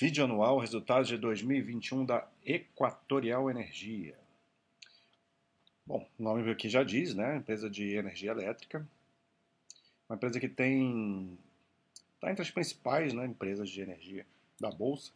Vídeo 0.00 0.22
anual, 0.22 0.60
resultados 0.60 1.08
de 1.08 1.18
2021 1.18 2.04
da 2.04 2.24
Equatorial 2.46 3.50
Energia. 3.50 4.16
Bom, 5.84 6.08
o 6.16 6.22
nome 6.22 6.48
aqui 6.48 6.68
já 6.68 6.84
diz, 6.84 7.16
né? 7.16 7.38
Empresa 7.38 7.68
de 7.68 7.96
energia 7.96 8.30
elétrica. 8.30 8.88
Uma 10.08 10.14
empresa 10.14 10.38
que 10.38 10.48
tem. 10.48 11.36
está 12.14 12.30
entre 12.30 12.42
as 12.42 12.50
principais 12.52 13.12
né, 13.12 13.26
empresas 13.26 13.68
de 13.68 13.80
energia 13.80 14.24
da 14.60 14.70
Bolsa 14.70 15.10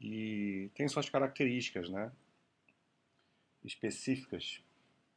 e 0.00 0.70
tem 0.76 0.86
suas 0.86 1.08
características, 1.08 1.90
né? 1.90 2.12
Específicas. 3.64 4.62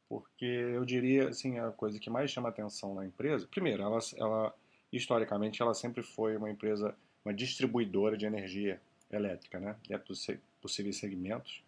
Porque 0.08 0.44
eu 0.44 0.84
diria, 0.84 1.28
assim, 1.28 1.60
a 1.60 1.70
coisa 1.70 2.00
que 2.00 2.10
mais 2.10 2.32
chama 2.32 2.48
atenção 2.48 2.96
na 2.96 3.06
empresa. 3.06 3.46
Primeiro, 3.46 3.80
ela, 3.80 4.00
ela 4.16 4.54
historicamente, 4.92 5.62
ela 5.62 5.72
sempre 5.72 6.02
foi 6.02 6.36
uma 6.36 6.50
empresa, 6.50 6.96
uma 7.24 7.32
distribuidora 7.32 8.16
de 8.16 8.26
energia 8.26 8.82
elétrica, 9.10 9.58
né? 9.58 9.76
dentro 9.88 10.08
dos 10.08 10.26
possíveis 10.60 10.96
segmentos. 10.96 11.62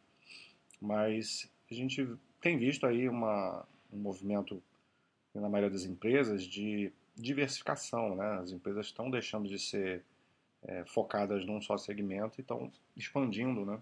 Mas 0.80 1.50
a 1.70 1.74
gente 1.74 2.06
tem 2.40 2.58
visto 2.58 2.86
aí 2.86 3.08
uma, 3.08 3.66
um 3.92 3.98
movimento 3.98 4.62
na 5.34 5.48
maioria 5.48 5.70
das 5.70 5.84
empresas 5.84 6.44
de 6.44 6.92
diversificação. 7.14 8.14
Né? 8.16 8.38
As 8.40 8.50
empresas 8.50 8.86
estão 8.86 9.10
deixando 9.10 9.48
de 9.48 9.58
ser 9.58 10.04
é, 10.62 10.84
focadas 10.84 11.44
num 11.46 11.60
só 11.60 11.76
segmento 11.76 12.34
e 12.38 12.42
estão 12.42 12.72
expandindo, 12.96 13.64
né? 13.64 13.80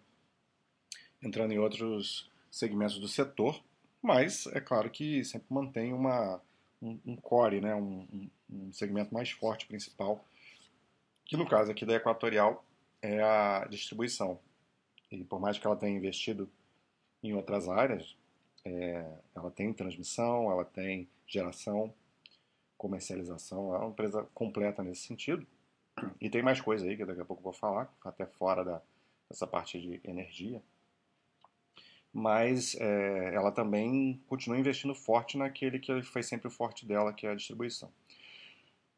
entrando 1.23 1.53
em 1.53 1.59
outros 1.59 2.31
segmentos 2.51 2.99
do 2.99 3.09
setor, 3.09 3.61
mas 4.01 4.47
é 4.49 4.61
claro 4.61 4.89
que 4.91 5.25
sempre 5.25 5.47
mantém 5.51 5.93
uma, 5.93 6.41
um, 6.81 6.99
um 7.05 7.17
core, 7.17 7.61
né? 7.61 7.75
Um, 7.75 8.31
um 8.49 8.73
segmento 8.73 9.13
mais 9.13 9.31
forte 9.31 9.67
principal, 9.67 10.25
que 11.25 11.37
no 11.37 11.47
caso 11.47 11.71
aqui 11.71 11.85
da 11.85 11.95
Equatorial 11.95 12.65
é 13.03 13.23
a 13.23 13.67
distribuição. 13.69 14.39
E 15.11 15.25
por 15.25 15.41
mais 15.41 15.59
que 15.59 15.67
ela 15.67 15.77
tenha 15.77 15.97
investido 15.97 16.51
em 17.23 17.35
outras 17.35 17.69
áreas, 17.69 18.17
é, 18.65 19.05
ela 19.35 19.51
tem 19.51 19.73
transmissão, 19.73 20.51
ela 20.51 20.65
tem 20.65 21.09
geração, 21.27 21.93
comercialização, 22.77 23.75
é 23.75 23.79
uma 23.79 23.91
empresa 23.91 24.27
completa 24.35 24.83
nesse 24.83 25.03
sentido. 25.03 25.47
E 26.21 26.31
tem 26.31 26.43
mais 26.43 26.61
coisa 26.61 26.87
aí 26.87 26.97
que 26.97 27.05
daqui 27.05 27.21
a 27.21 27.25
pouco 27.25 27.41
eu 27.41 27.45
vou 27.45 27.53
falar, 27.53 27.93
até 28.05 28.25
fora 28.25 28.65
da, 28.65 28.81
dessa 29.29 29.47
parte 29.47 29.81
de 29.81 30.01
energia. 30.05 30.63
Mas 32.13 32.75
é, 32.77 33.35
ela 33.35 33.51
também 33.51 34.21
continua 34.29 34.59
investindo 34.59 34.95
forte 34.95 35.37
naquele 35.37 35.79
que 35.79 36.03
foi 36.03 36.23
sempre 36.23 36.49
o 36.49 36.51
forte 36.51 36.87
dela, 36.87 37.13
que 37.13 37.27
é 37.27 37.31
a 37.31 37.35
distribuição. 37.35 37.91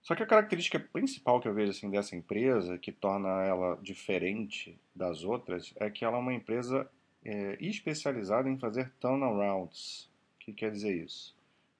Só 0.02 0.14
que 0.14 0.22
a 0.22 0.26
característica 0.26 0.80
principal 0.80 1.40
que 1.40 1.48
eu 1.48 1.54
vejo 1.54 1.70
assim 1.70 1.90
dessa 1.90 2.16
empresa, 2.16 2.78
que 2.78 2.90
torna 2.90 3.28
ela 3.44 3.78
diferente 3.82 4.78
das 4.94 5.24
outras, 5.24 5.74
é 5.76 5.90
que 5.90 6.04
ela 6.04 6.16
é 6.16 6.20
uma 6.20 6.34
empresa 6.34 6.90
é, 7.24 7.56
especializada 7.60 8.48
em 8.48 8.58
fazer 8.58 8.90
turnarounds. 8.98 10.08
O 10.36 10.38
que 10.38 10.52
quer 10.52 10.70
dizer 10.70 11.04
isso? 11.04 11.36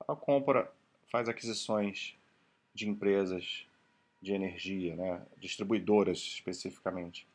Ela 0.07 0.17
compra, 0.17 0.71
faz 1.11 1.29
aquisições 1.29 2.15
de 2.75 2.89
empresas 2.89 3.67
de 4.21 4.33
energia, 4.33 4.95
né, 4.97 5.23
distribuidoras 5.39 6.19
especificamente, 6.19 7.27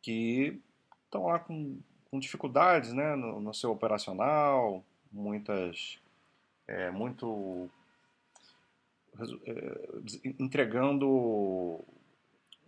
que 0.00 0.60
estão 1.04 1.26
lá 1.26 1.40
com, 1.40 1.78
com 2.08 2.20
dificuldades 2.20 2.92
né, 2.92 3.16
no, 3.16 3.40
no 3.40 3.52
seu 3.52 3.72
operacional, 3.72 4.84
muitas 5.10 5.98
é, 6.68 6.90
muito 6.90 7.68
entregando 10.38 11.84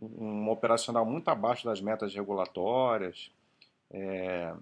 um 0.01 0.49
operacional 0.51 1.05
muito 1.05 1.29
abaixo 1.29 1.65
das 1.65 1.81
metas 1.81 2.15
regulatórias. 2.15 3.31
É, 3.91 4.55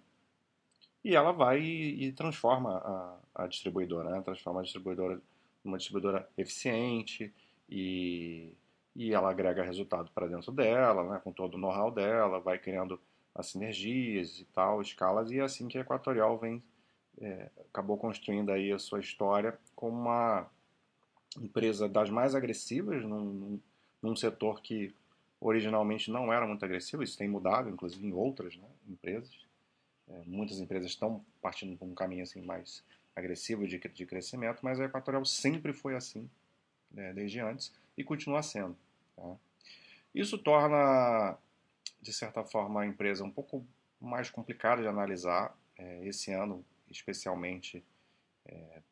e 1.04 1.14
ela 1.14 1.32
vai 1.32 1.60
e, 1.60 2.06
e 2.06 2.12
transforma 2.12 2.78
a, 2.78 3.44
a 3.44 3.46
distribuidora, 3.46 4.10
né? 4.10 4.22
transforma 4.22 4.60
a 4.60 4.62
distribuidora 4.62 5.20
numa 5.62 5.76
distribuidora 5.76 6.28
eficiente 6.36 7.32
e, 7.68 8.52
e 8.94 9.12
ela 9.12 9.30
agrega 9.30 9.62
resultado 9.62 10.10
para 10.14 10.26
dentro 10.26 10.52
dela, 10.52 11.04
né? 11.04 11.20
com 11.22 11.32
todo 11.32 11.54
o 11.54 11.58
know-how 11.58 11.90
dela, 11.90 12.40
vai 12.40 12.58
criando 12.58 13.00
as 13.34 13.48
sinergias 13.48 14.40
e 14.40 14.44
tal, 14.46 14.80
escalas, 14.80 15.30
e 15.30 15.40
é 15.40 15.42
assim 15.42 15.66
que 15.66 15.76
a 15.76 15.80
Equatorial 15.80 16.38
vem, 16.38 16.62
é, 17.20 17.50
acabou 17.68 17.98
construindo 17.98 18.50
aí 18.50 18.72
a 18.72 18.78
sua 18.78 19.00
história 19.00 19.58
como 19.74 19.98
uma 19.98 20.46
empresa 21.40 21.88
das 21.88 22.10
mais 22.10 22.34
agressivas 22.34 23.02
num, 23.04 23.60
num 24.02 24.16
setor 24.16 24.60
que 24.60 24.94
originalmente 25.40 26.10
não 26.10 26.32
era 26.32 26.46
muito 26.46 26.64
agressivo, 26.64 27.02
isso 27.02 27.18
tem 27.18 27.28
mudado, 27.28 27.68
inclusive 27.68 28.06
em 28.06 28.12
outras 28.12 28.56
né, 28.56 28.68
empresas. 28.88 29.44
É, 30.08 30.22
muitas 30.26 30.58
empresas 30.58 30.90
estão 30.90 31.24
partindo 31.40 31.76
por 31.76 31.86
um 31.86 31.94
caminho 31.94 32.22
assim 32.22 32.42
mais 32.42 32.82
agressivo 33.14 33.66
de, 33.66 33.78
de 33.78 34.06
crescimento, 34.06 34.60
mas 34.62 34.80
a 34.80 34.84
Equatorial 34.84 35.24
sempre 35.24 35.72
foi 35.72 35.94
assim, 35.94 36.28
né, 36.90 37.12
desde 37.12 37.40
antes, 37.40 37.72
e 37.96 38.02
continua 38.02 38.42
sendo. 38.42 38.76
Tá? 39.16 39.36
Isso 40.14 40.38
torna, 40.38 41.36
de 42.00 42.12
certa 42.12 42.44
forma, 42.44 42.82
a 42.82 42.86
empresa 42.86 43.24
um 43.24 43.30
pouco 43.30 43.64
mais 44.00 44.30
complicada 44.30 44.82
de 44.82 44.88
analisar, 44.88 45.56
é, 45.76 46.06
esse 46.06 46.32
ano 46.32 46.64
especialmente, 46.90 47.82
é, 48.46 48.82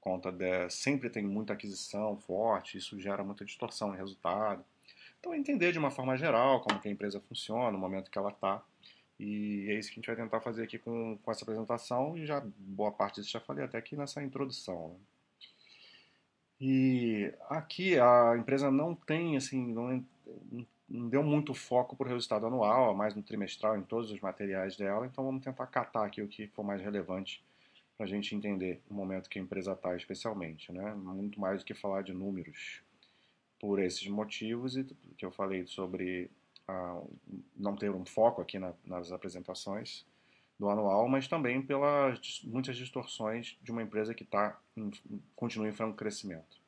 conta 0.00 0.32
de 0.32 0.68
sempre 0.70 1.10
tem 1.10 1.22
muita 1.22 1.52
aquisição 1.52 2.16
forte, 2.16 2.78
isso 2.78 2.98
gera 3.00 3.22
muita 3.22 3.44
distorção 3.44 3.94
em 3.94 3.98
resultado. 3.98 4.64
Então, 5.18 5.34
entender 5.34 5.72
de 5.72 5.78
uma 5.78 5.90
forma 5.90 6.16
geral 6.16 6.62
como 6.62 6.80
que 6.80 6.88
a 6.88 6.90
empresa 6.90 7.20
funciona, 7.20 7.70
no 7.70 7.78
momento 7.78 8.10
que 8.10 8.18
ela 8.18 8.30
está. 8.30 8.62
E 9.18 9.66
é 9.68 9.74
isso 9.74 9.90
que 9.90 9.94
a 9.94 10.00
gente 10.00 10.06
vai 10.06 10.16
tentar 10.16 10.40
fazer 10.40 10.62
aqui 10.64 10.78
com, 10.78 11.18
com 11.22 11.30
essa 11.30 11.44
apresentação, 11.44 12.16
e 12.16 12.24
já 12.24 12.42
boa 12.56 12.90
parte 12.90 13.20
disso 13.20 13.30
já 13.30 13.40
falei 13.40 13.64
até 13.64 13.76
aqui 13.76 13.94
nessa 13.94 14.22
introdução. 14.22 14.88
Né? 14.88 14.96
E 16.62 17.34
aqui 17.48 17.98
a 17.98 18.34
empresa 18.38 18.70
não 18.70 18.94
tem, 18.94 19.36
assim, 19.36 19.72
não, 19.72 20.04
não 20.88 21.08
deu 21.08 21.22
muito 21.22 21.52
foco 21.52 21.94
para 21.96 22.06
o 22.06 22.08
resultado 22.08 22.46
anual, 22.46 22.94
mais 22.94 23.14
no 23.14 23.22
trimestral, 23.22 23.76
em 23.76 23.82
todos 23.82 24.10
os 24.10 24.20
materiais 24.20 24.76
dela, 24.76 25.06
então 25.06 25.24
vamos 25.24 25.44
tentar 25.44 25.66
catar 25.66 26.06
aqui 26.06 26.22
o 26.22 26.28
que 26.28 26.46
for 26.48 26.62
mais 26.62 26.80
relevante 26.80 27.42
para 28.00 28.06
a 28.06 28.08
gente 28.08 28.34
entender 28.34 28.80
o 28.88 28.94
momento 28.94 29.28
que 29.28 29.38
a 29.38 29.42
empresa 29.42 29.72
está, 29.72 29.94
especialmente, 29.94 30.72
né? 30.72 30.94
Muito 30.94 31.38
mais 31.38 31.60
do 31.60 31.66
que 31.66 31.74
falar 31.74 32.00
de 32.00 32.14
números. 32.14 32.80
Por 33.58 33.78
esses 33.78 34.08
motivos 34.08 34.74
e 34.74 34.84
que 35.18 35.26
eu 35.26 35.30
falei 35.30 35.66
sobre 35.66 36.30
ah, 36.66 37.02
não 37.54 37.76
ter 37.76 37.90
um 37.90 38.06
foco 38.06 38.40
aqui 38.40 38.58
na, 38.58 38.72
nas 38.86 39.12
apresentações 39.12 40.06
do 40.58 40.70
anual, 40.70 41.10
mas 41.10 41.28
também 41.28 41.60
pelas 41.60 42.40
muitas 42.42 42.78
distorções 42.78 43.58
de 43.60 43.70
uma 43.70 43.82
empresa 43.82 44.14
que 44.14 44.24
está 44.24 44.58
continua 45.36 45.68
em 45.68 45.72
franco 45.72 45.94
crescimento. 45.94 46.58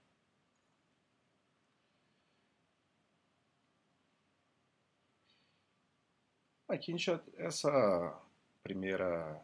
Aqui 6.68 6.92
a 6.92 6.96
gente, 6.98 7.10
essa 7.38 8.20
primeira 8.62 9.42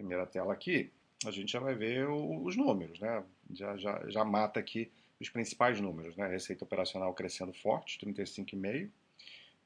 primeira 0.00 0.26
tela 0.26 0.52
aqui, 0.52 0.90
a 1.26 1.30
gente 1.30 1.52
já 1.52 1.60
vai 1.60 1.74
ver 1.74 2.08
os 2.08 2.56
números, 2.56 2.98
né? 2.98 3.22
Já, 3.52 3.76
já, 3.76 4.02
já 4.08 4.24
mata 4.24 4.58
aqui 4.58 4.90
os 5.20 5.28
principais 5.28 5.78
números, 5.80 6.16
né? 6.16 6.26
Receita 6.26 6.64
operacional 6.64 7.12
crescendo 7.12 7.52
forte, 7.52 7.98
35,5, 8.04 8.88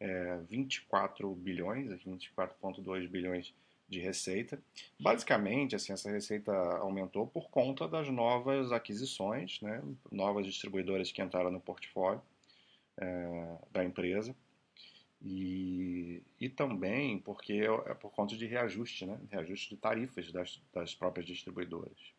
é, 0.00 0.38
24 0.50 1.32
bilhões, 1.36 1.90
24,2 2.04 3.08
bilhões 3.08 3.54
de 3.88 4.00
receita. 4.00 4.60
Basicamente, 4.98 5.76
assim, 5.76 5.92
essa 5.92 6.10
receita 6.10 6.52
aumentou 6.78 7.26
por 7.26 7.48
conta 7.50 7.86
das 7.86 8.08
novas 8.08 8.72
aquisições, 8.72 9.60
né? 9.62 9.80
Novas 10.10 10.44
distribuidoras 10.46 11.12
que 11.12 11.22
entraram 11.22 11.52
no 11.52 11.60
portfólio 11.60 12.20
é, 12.98 13.56
da 13.70 13.84
empresa. 13.84 14.34
E, 15.24 16.22
e 16.38 16.50
também 16.50 17.18
porque 17.18 17.54
é, 17.54 17.90
é 17.90 17.94
por 17.94 18.10
conta 18.10 18.36
de 18.36 18.46
reajuste, 18.46 19.06
né? 19.06 19.18
reajuste 19.30 19.70
de 19.70 19.80
tarifas 19.80 20.30
das, 20.30 20.60
das 20.72 20.94
próprias 20.94 21.26
distribuidoras. 21.26 22.12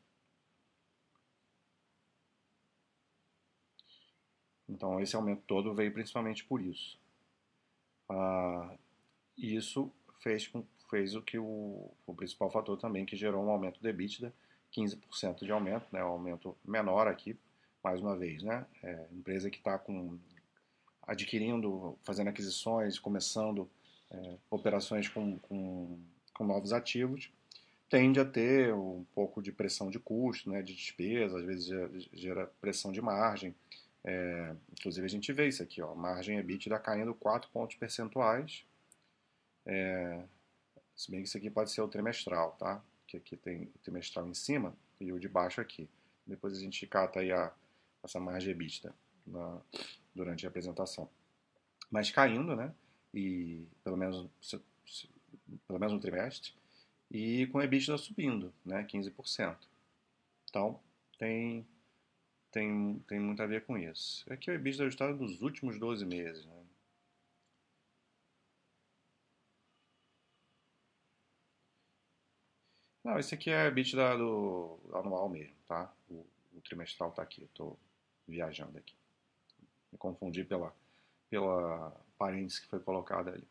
Então, 4.68 5.00
esse 5.00 5.16
aumento 5.16 5.44
todo 5.46 5.76
veio 5.76 5.94
principalmente 5.94 6.44
por 6.44 6.60
isso. 6.60 7.00
Ah, 8.10 8.76
isso 9.38 9.92
fez, 10.20 10.52
fez 10.90 11.16
o 11.16 11.22
que 11.22 11.38
o, 11.38 11.92
o 12.08 12.16
principal 12.16 12.50
fator 12.50 12.76
também 12.76 13.06
que 13.06 13.16
gerou 13.16 13.44
um 13.46 13.52
aumento 13.52 13.80
do 13.80 13.88
EBITDA, 13.88 14.34
15% 14.74 15.46
de 15.46 15.52
aumento, 15.52 15.86
né, 15.92 16.04
um 16.04 16.08
aumento 16.08 16.58
menor 16.66 17.08
aqui, 17.08 17.38
mais 17.84 18.02
uma 18.02 18.18
vez. 18.18 18.42
Né, 18.42 18.66
é, 18.82 19.08
empresa 19.12 19.52
que 19.52 19.58
está 19.58 19.78
com 19.78 20.20
adquirindo, 21.08 21.98
fazendo 22.04 22.30
aquisições, 22.30 23.00
começando 23.00 23.70
é, 24.12 24.36
operações 24.50 25.08
com, 25.08 25.38
com, 25.40 26.00
com, 26.34 26.46
novos 26.46 26.74
ativos, 26.74 27.32
tende 27.90 28.20
a 28.20 28.26
ter 28.26 28.74
um 28.74 29.06
pouco 29.14 29.42
de 29.42 29.52
pressão 29.52 29.90
de 29.90 30.00
custo, 30.00 30.50
né, 30.50 30.62
de 30.62 30.74
despesa, 30.74 31.38
às 31.38 31.46
vezes 31.46 31.66
gera, 31.66 31.92
gera 32.14 32.52
pressão 32.60 32.92
de 32.92 33.02
margem, 33.02 33.56
É, 34.08 34.56
inclusive 34.72 35.06
a 35.06 35.10
gente 35.10 35.34
vê 35.34 35.48
isso 35.48 35.64
aqui, 35.64 35.82
ó, 35.82 35.96
margem 35.96 36.38
EBITDA 36.38 36.78
caindo 36.80 37.14
4 37.16 37.50
pontos 37.52 37.76
percentuais. 37.76 38.64
É, 39.66 40.24
se 40.96 41.10
bem 41.10 41.22
que 41.22 41.28
isso 41.28 41.38
aqui 41.38 41.50
pode 41.50 41.72
ser 41.72 41.82
o 41.82 41.88
trimestral, 41.88 42.52
tá? 42.54 42.84
Que 43.08 43.18
aqui 43.18 43.36
tem 43.36 43.64
o 43.64 43.80
trimestral 43.80 44.28
em 44.28 44.34
cima 44.34 44.76
e 45.00 45.12
o 45.12 45.20
de 45.20 45.28
baixo 45.28 45.60
aqui. 45.60 45.90
Depois 46.26 46.56
a 46.56 46.60
gente 46.60 46.86
cata 46.88 47.20
aí 47.20 47.32
a, 47.32 47.52
essa 48.04 48.20
margem 48.20 48.52
EBITDA 48.52 48.94
na, 49.26 49.60
durante 50.16 50.46
a 50.46 50.50
apresentação. 50.50 51.10
Mas 51.92 52.10
caindo, 52.10 52.56
né? 52.56 52.74
E 53.14 53.68
pelo 53.84 53.98
menos, 53.98 54.30
pelo 55.68 55.80
menos 55.80 55.94
um 55.94 56.00
trimestre. 56.00 56.54
E 57.12 57.48
com 57.48 57.60
a 57.60 57.66
EBITDA 57.66 57.98
subindo, 57.98 58.54
né? 58.66 58.84
15%. 58.84 59.58
Então, 60.50 60.80
tem, 61.20 61.66
tem, 62.52 63.00
tem 63.08 63.20
muito 63.20 63.42
a 63.44 63.46
ver 63.46 63.66
com 63.66 63.78
isso. 63.78 64.26
Aqui 64.32 64.50
é 64.50 64.54
o 64.54 64.56
EBITDA 64.56 64.84
ajustado 64.84 65.18
dos 65.18 65.42
últimos 65.42 65.78
12 65.80 66.06
meses, 66.06 66.46
né? 66.46 66.66
Não, 73.04 73.20
esse 73.20 73.36
aqui 73.36 73.52
é 73.52 73.68
EBITDA 73.68 74.18
do 74.18 74.80
anual 74.94 75.30
mesmo, 75.30 75.56
tá? 75.68 75.94
O, 76.10 76.26
o 76.54 76.62
trimestral 76.62 77.12
tá 77.12 77.22
aqui, 77.22 77.44
eu 77.44 77.48
tô 77.50 77.78
viajando 78.28 78.78
aqui. 78.80 78.96
Me 79.96 79.98
confundi 79.98 80.44
pela, 80.44 80.76
pela 81.30 81.96
parênteses 82.18 82.60
que 82.60 82.68
foi 82.68 82.82
colocada 82.82 83.32
ali. 83.32 83.48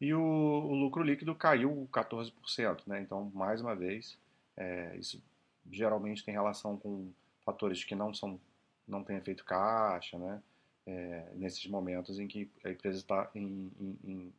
E 0.00 0.14
o, 0.14 0.20
o, 0.20 0.74
lucro 0.74 1.02
líquido 1.02 1.34
caiu 1.34 1.88
14%, 1.92 2.82
né? 2.86 3.00
Então, 3.00 3.32
mais 3.34 3.60
uma 3.60 3.74
vez, 3.74 4.16
é, 4.56 4.96
isso 4.96 5.20
geralmente 5.68 6.24
tem 6.24 6.32
relação 6.32 6.76
com 6.76 7.10
fatores 7.44 7.82
que 7.82 7.96
não 7.96 8.14
são 8.14 8.40
não 8.86 9.02
têm 9.02 9.16
efeito 9.16 9.44
caixa, 9.44 10.16
né? 10.18 10.40
É, 10.86 11.32
nesses 11.34 11.66
momentos 11.66 12.20
em 12.20 12.28
que 12.28 12.48
a 12.64 12.70
empresa 12.70 12.98
está 12.98 13.28
em, 13.34 13.72
em, 13.80 13.98
em, 14.04 14.32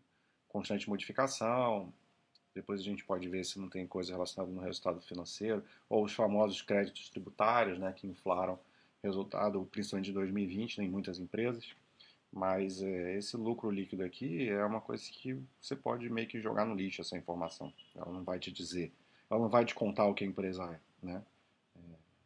constante 0.47 0.87
modificação. 0.89 1.93
Depois 2.55 2.79
a 2.79 2.83
gente 2.83 3.03
pode 3.03 3.27
ver 3.27 3.43
se 3.43 3.59
não 3.59 3.67
tem 3.67 3.85
coisa 3.85 4.13
relacionada 4.13 4.49
no 4.49 4.61
resultado 4.61 5.01
financeiro, 5.01 5.63
ou 5.89 6.05
os 6.05 6.13
famosos 6.13 6.61
créditos 6.61 7.09
tributários, 7.09 7.79
né, 7.79 7.91
que 7.93 8.07
inflaram 8.07 8.57
resultado, 9.03 9.67
principalmente 9.71 10.05
de 10.07 10.13
2020, 10.13 10.79
né, 10.79 10.85
em 10.85 10.89
muitas 10.89 11.19
empresas. 11.19 11.75
Mas 12.31 12.81
é, 12.81 13.17
esse 13.17 13.37
lucro 13.37 13.69
líquido 13.69 14.03
aqui 14.03 14.49
é 14.49 14.65
uma 14.65 14.81
coisa 14.81 15.03
que 15.11 15.37
você 15.61 15.75
pode 15.75 16.09
meio 16.09 16.27
que 16.27 16.41
jogar 16.41 16.65
no 16.65 16.73
lixo 16.73 17.01
essa 17.01 17.17
informação. 17.17 17.71
Ela 17.95 18.11
não 18.11 18.23
vai 18.23 18.39
te 18.39 18.51
dizer, 18.51 18.91
ela 19.29 19.39
não 19.39 19.49
vai 19.49 19.65
te 19.65 19.75
contar 19.75 20.05
o 20.05 20.13
que 20.13 20.23
a 20.23 20.27
empresa 20.27 20.63
é. 20.63 21.05
Né? 21.05 21.21
É, 21.75 21.79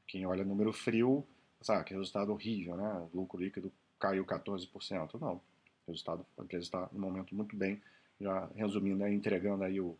quem 0.05 0.25
olha 0.25 0.45
número 0.45 0.71
frio, 0.71 1.25
sabe, 1.61 1.83
que 1.83 1.93
resultado 1.93 2.31
horrível, 2.31 2.77
né? 2.77 3.09
O 3.11 3.17
lucro 3.17 3.41
líquido 3.41 3.71
caiu 3.99 4.23
14%. 4.23 5.19
Não, 5.19 5.33
o 5.35 5.41
resultado, 5.87 6.25
a 6.37 6.43
empresa 6.43 6.63
está 6.63 6.89
no 6.93 6.99
momento 6.99 7.35
muito 7.35 7.55
bem, 7.55 7.81
já 8.21 8.49
resumindo, 8.55 8.99
né, 8.99 9.13
entregando 9.13 9.63
aí 9.63 9.81
o, 9.81 9.97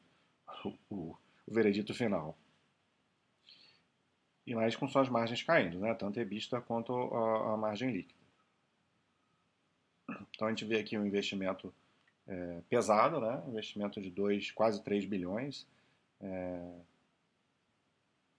o, 0.63 0.73
o, 0.89 1.18
o 1.47 1.53
veredito 1.53 1.94
final 1.94 2.38
e 4.47 4.55
mais 4.55 4.77
com 4.77 4.88
suas 4.88 5.09
margens 5.09 5.44
caindo, 5.44 5.77
né? 5.77 5.94
tanto 5.94 6.17
a 6.17 6.21
EBITDA 6.21 6.61
quanto 6.61 6.94
a, 6.94 7.53
a 7.53 7.57
margem 7.57 7.91
líquida. 7.91 8.17
Então 10.33 10.47
a 10.47 10.49
gente 10.49 10.63
vê 10.63 10.79
aqui 10.79 10.97
um 10.97 11.05
investimento 11.05 11.73
é, 12.25 12.61
pesado, 12.69 13.19
né? 13.19 13.44
investimento 13.45 14.01
de 14.01 14.09
dois, 14.09 14.49
quase 14.51 14.81
3 14.81 15.03
bilhões, 15.03 15.67
é, 16.21 16.79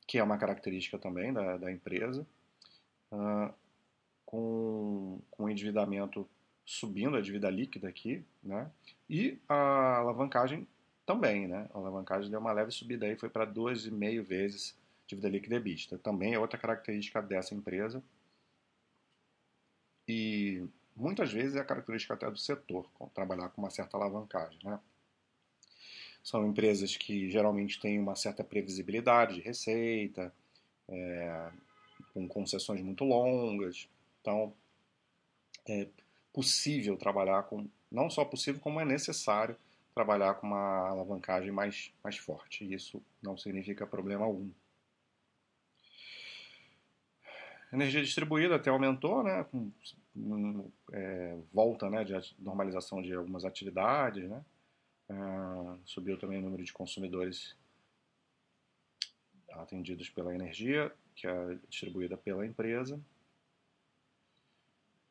que 0.06 0.16
é 0.16 0.22
uma 0.22 0.38
característica 0.38 0.98
também 0.98 1.30
da, 1.30 1.58
da 1.58 1.70
empresa, 1.70 2.26
uh, 3.12 3.52
com, 4.24 5.20
com 5.30 5.50
endividamento 5.50 6.26
subindo, 6.64 7.18
a 7.18 7.20
dívida 7.20 7.50
líquida 7.50 7.86
aqui, 7.86 8.24
né? 8.42 8.70
e 9.10 9.38
a 9.46 9.98
alavancagem 9.98 10.66
também, 11.04 11.46
né? 11.46 11.68
a 11.74 11.76
alavancagem 11.76 12.30
deu 12.30 12.40
uma 12.40 12.52
leve 12.52 12.70
subida 12.70 13.04
aí, 13.04 13.14
foi 13.16 13.28
para 13.28 13.46
2,5 13.46 14.22
vezes 14.22 14.74
dívida 15.08 15.28
líquida 15.28 15.56
EBITDA. 15.56 15.98
Também 15.98 16.34
é 16.34 16.38
outra 16.38 16.58
característica 16.58 17.20
dessa 17.20 17.54
empresa. 17.54 18.02
E 20.06 20.64
muitas 20.94 21.32
vezes 21.32 21.56
é 21.56 21.60
a 21.60 21.64
característica 21.64 22.14
até 22.14 22.30
do 22.30 22.38
setor, 22.38 22.88
trabalhar 23.14 23.48
com 23.48 23.62
uma 23.62 23.70
certa 23.70 23.96
alavancagem. 23.96 24.58
Né? 24.62 24.78
São 26.22 26.46
empresas 26.46 26.96
que 26.96 27.30
geralmente 27.30 27.80
têm 27.80 27.98
uma 27.98 28.14
certa 28.14 28.44
previsibilidade 28.44 29.36
de 29.36 29.40
receita, 29.40 30.32
é, 30.88 31.50
com 32.12 32.28
concessões 32.28 32.82
muito 32.82 33.04
longas. 33.04 33.88
Então, 34.20 34.52
é 35.66 35.88
possível 36.32 36.96
trabalhar 36.96 37.44
com, 37.44 37.66
não 37.90 38.10
só 38.10 38.24
possível, 38.24 38.60
como 38.60 38.80
é 38.80 38.84
necessário 38.84 39.56
trabalhar 39.94 40.34
com 40.34 40.46
uma 40.46 40.88
alavancagem 40.88 41.50
mais, 41.50 41.92
mais 42.04 42.16
forte. 42.16 42.70
Isso 42.72 43.02
não 43.22 43.36
significa 43.36 43.86
problema 43.86 44.24
algum. 44.24 44.50
Energia 47.72 48.02
distribuída 48.02 48.56
até 48.56 48.70
aumentou, 48.70 49.22
né, 49.22 49.44
com 49.44 49.70
é, 50.92 51.38
volta 51.52 51.90
né, 51.90 52.02
de 52.02 52.14
normalização 52.38 53.02
de 53.02 53.12
algumas 53.12 53.44
atividades, 53.44 54.28
né, 54.28 54.42
uh, 55.10 55.78
subiu 55.84 56.18
também 56.18 56.38
o 56.38 56.42
número 56.42 56.64
de 56.64 56.72
consumidores 56.72 57.54
atendidos 59.50 60.08
pela 60.08 60.34
energia, 60.34 60.92
que 61.14 61.26
é 61.26 61.58
distribuída 61.68 62.16
pela 62.16 62.46
empresa. 62.46 62.98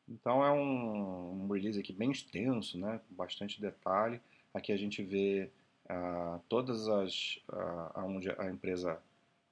Então 0.08 0.44
é 0.44 0.50
um, 0.50 1.44
um 1.44 1.48
release 1.48 1.78
aqui 1.78 1.92
bem 1.92 2.10
extenso, 2.10 2.78
né, 2.78 3.00
com 3.08 3.14
bastante 3.14 3.60
detalhe. 3.60 4.20
Aqui 4.52 4.72
a 4.72 4.76
gente 4.76 5.02
vê 5.02 5.50
uh, 5.84 6.40
todas 6.48 6.88
as 6.88 7.36
uh, 7.50 8.00
onde 8.04 8.30
a 8.30 8.50
empresa 8.50 9.00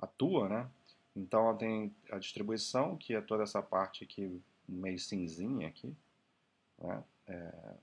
atua, 0.00 0.48
né, 0.48 0.70
então 1.16 1.48
ela 1.48 1.56
tem 1.56 1.94
a 2.10 2.18
distribuição, 2.18 2.96
que 2.96 3.14
é 3.14 3.20
toda 3.20 3.42
essa 3.42 3.62
parte 3.62 4.04
aqui 4.04 4.40
meio 4.68 4.98
cinzinha 4.98 5.68
aqui, 5.68 5.96
né? 6.78 7.02
é, 7.26 7.74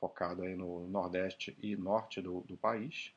focado 0.00 0.42
aí 0.42 0.56
no 0.56 0.88
nordeste 0.88 1.56
e 1.62 1.76
norte 1.76 2.20
do, 2.20 2.40
do 2.40 2.56
país. 2.56 3.12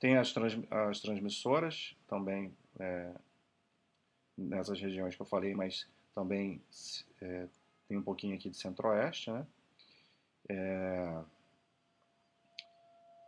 Tem 0.00 0.16
as, 0.16 0.32
trans, 0.32 0.58
as 0.70 1.00
transmissoras 1.00 1.94
também 2.08 2.56
é, 2.78 3.12
nessas 4.36 4.80
regiões 4.80 5.14
que 5.14 5.22
eu 5.22 5.26
falei, 5.26 5.54
mas 5.54 5.86
também 6.14 6.62
é, 7.20 7.46
tem 7.86 7.98
um 7.98 8.02
pouquinho 8.02 8.34
aqui 8.34 8.48
de 8.48 8.56
centro-oeste, 8.56 9.30
né? 9.30 9.46
É, 10.48 11.22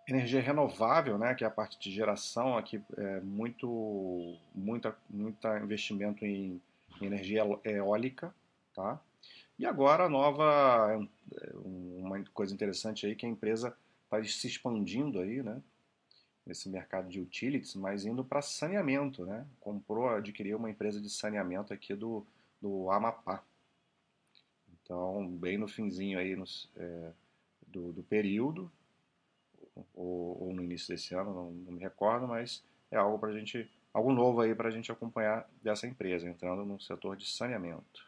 energia 0.09 0.41
renovável, 0.41 1.19
né, 1.19 1.35
que 1.35 1.45
é 1.45 1.47
a 1.47 1.51
parte 1.51 1.79
de 1.79 1.95
geração 1.95 2.57
aqui, 2.57 2.83
é 2.97 3.21
muito, 3.21 4.37
muita, 4.55 4.97
muita 5.09 5.59
investimento 5.59 6.25
em, 6.25 6.61
em 7.01 7.07
energia 7.07 7.43
eólica, 7.65 8.35
tá? 8.75 8.99
E 9.59 9.67
agora 9.67 10.05
a 10.05 10.09
nova, 10.09 11.07
é, 11.35 11.51
uma 11.65 12.23
coisa 12.33 12.55
interessante 12.55 13.05
aí 13.07 13.15
que 13.15 13.27
a 13.27 13.29
empresa 13.29 13.77
está 14.05 14.23
se 14.25 14.47
expandindo 14.47 15.21
aí, 15.21 15.43
né, 15.43 15.61
nesse 16.47 16.71
mercado 16.71 17.09
de 17.11 17.21
utilities, 17.21 17.75
mas 17.75 18.07
indo 18.07 18.25
para 18.25 18.41
saneamento, 18.41 19.27
né? 19.27 19.47
Comprou, 19.61 20.09
adquiriu 20.09 20.57
uma 20.57 20.71
empresa 20.71 20.99
de 20.99 21.11
saneamento 21.11 21.75
aqui 21.75 21.95
do, 21.95 22.27
do 22.63 22.91
Amapá. 22.91 23.43
Então, 24.73 25.29
bem 25.29 25.59
no 25.59 25.69
finzinho 25.69 26.19
aí 26.19 26.35
nos, 26.35 26.71
é, 26.75 27.13
do, 27.67 27.93
do 27.93 28.03
período, 28.03 28.73
ou, 29.95 30.43
ou 30.43 30.55
no 30.55 30.63
início 30.63 30.95
desse 30.95 31.15
ano, 31.15 31.35
não, 31.35 31.51
não, 31.51 31.73
me 31.73 31.81
recordo, 31.81 32.27
mas 32.27 32.65
é 32.91 32.97
algo 32.97 33.19
para 33.19 33.33
gente, 33.33 33.71
algo 33.93 34.13
novo 34.13 34.41
aí 34.41 34.55
para 34.55 34.69
a 34.69 34.71
gente 34.71 34.91
acompanhar 34.91 35.49
dessa 35.63 35.87
empresa, 35.87 36.29
entrando 36.29 36.65
no 36.65 36.81
setor 36.81 37.17
de 37.17 37.27
saneamento. 37.27 38.08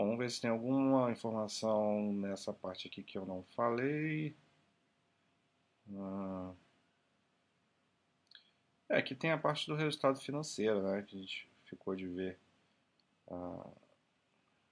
Bom, 0.00 0.06
vamos 0.06 0.18
ver 0.18 0.30
se 0.30 0.40
tem 0.40 0.48
alguma 0.48 1.10
informação 1.12 2.10
nessa 2.14 2.54
parte 2.54 2.88
aqui 2.88 3.02
que 3.02 3.18
eu 3.18 3.26
não 3.26 3.42
falei. 3.54 4.34
Ah. 5.94 6.54
É, 8.88 8.96
aqui 8.96 9.14
tem 9.14 9.30
a 9.30 9.36
parte 9.36 9.66
do 9.66 9.74
resultado 9.74 10.18
financeiro, 10.18 10.80
né, 10.82 11.02
que 11.02 11.16
a 11.16 11.18
gente 11.20 11.46
ficou 11.66 11.94
de 11.94 12.06
ver. 12.06 12.38
Ah, 13.30 13.70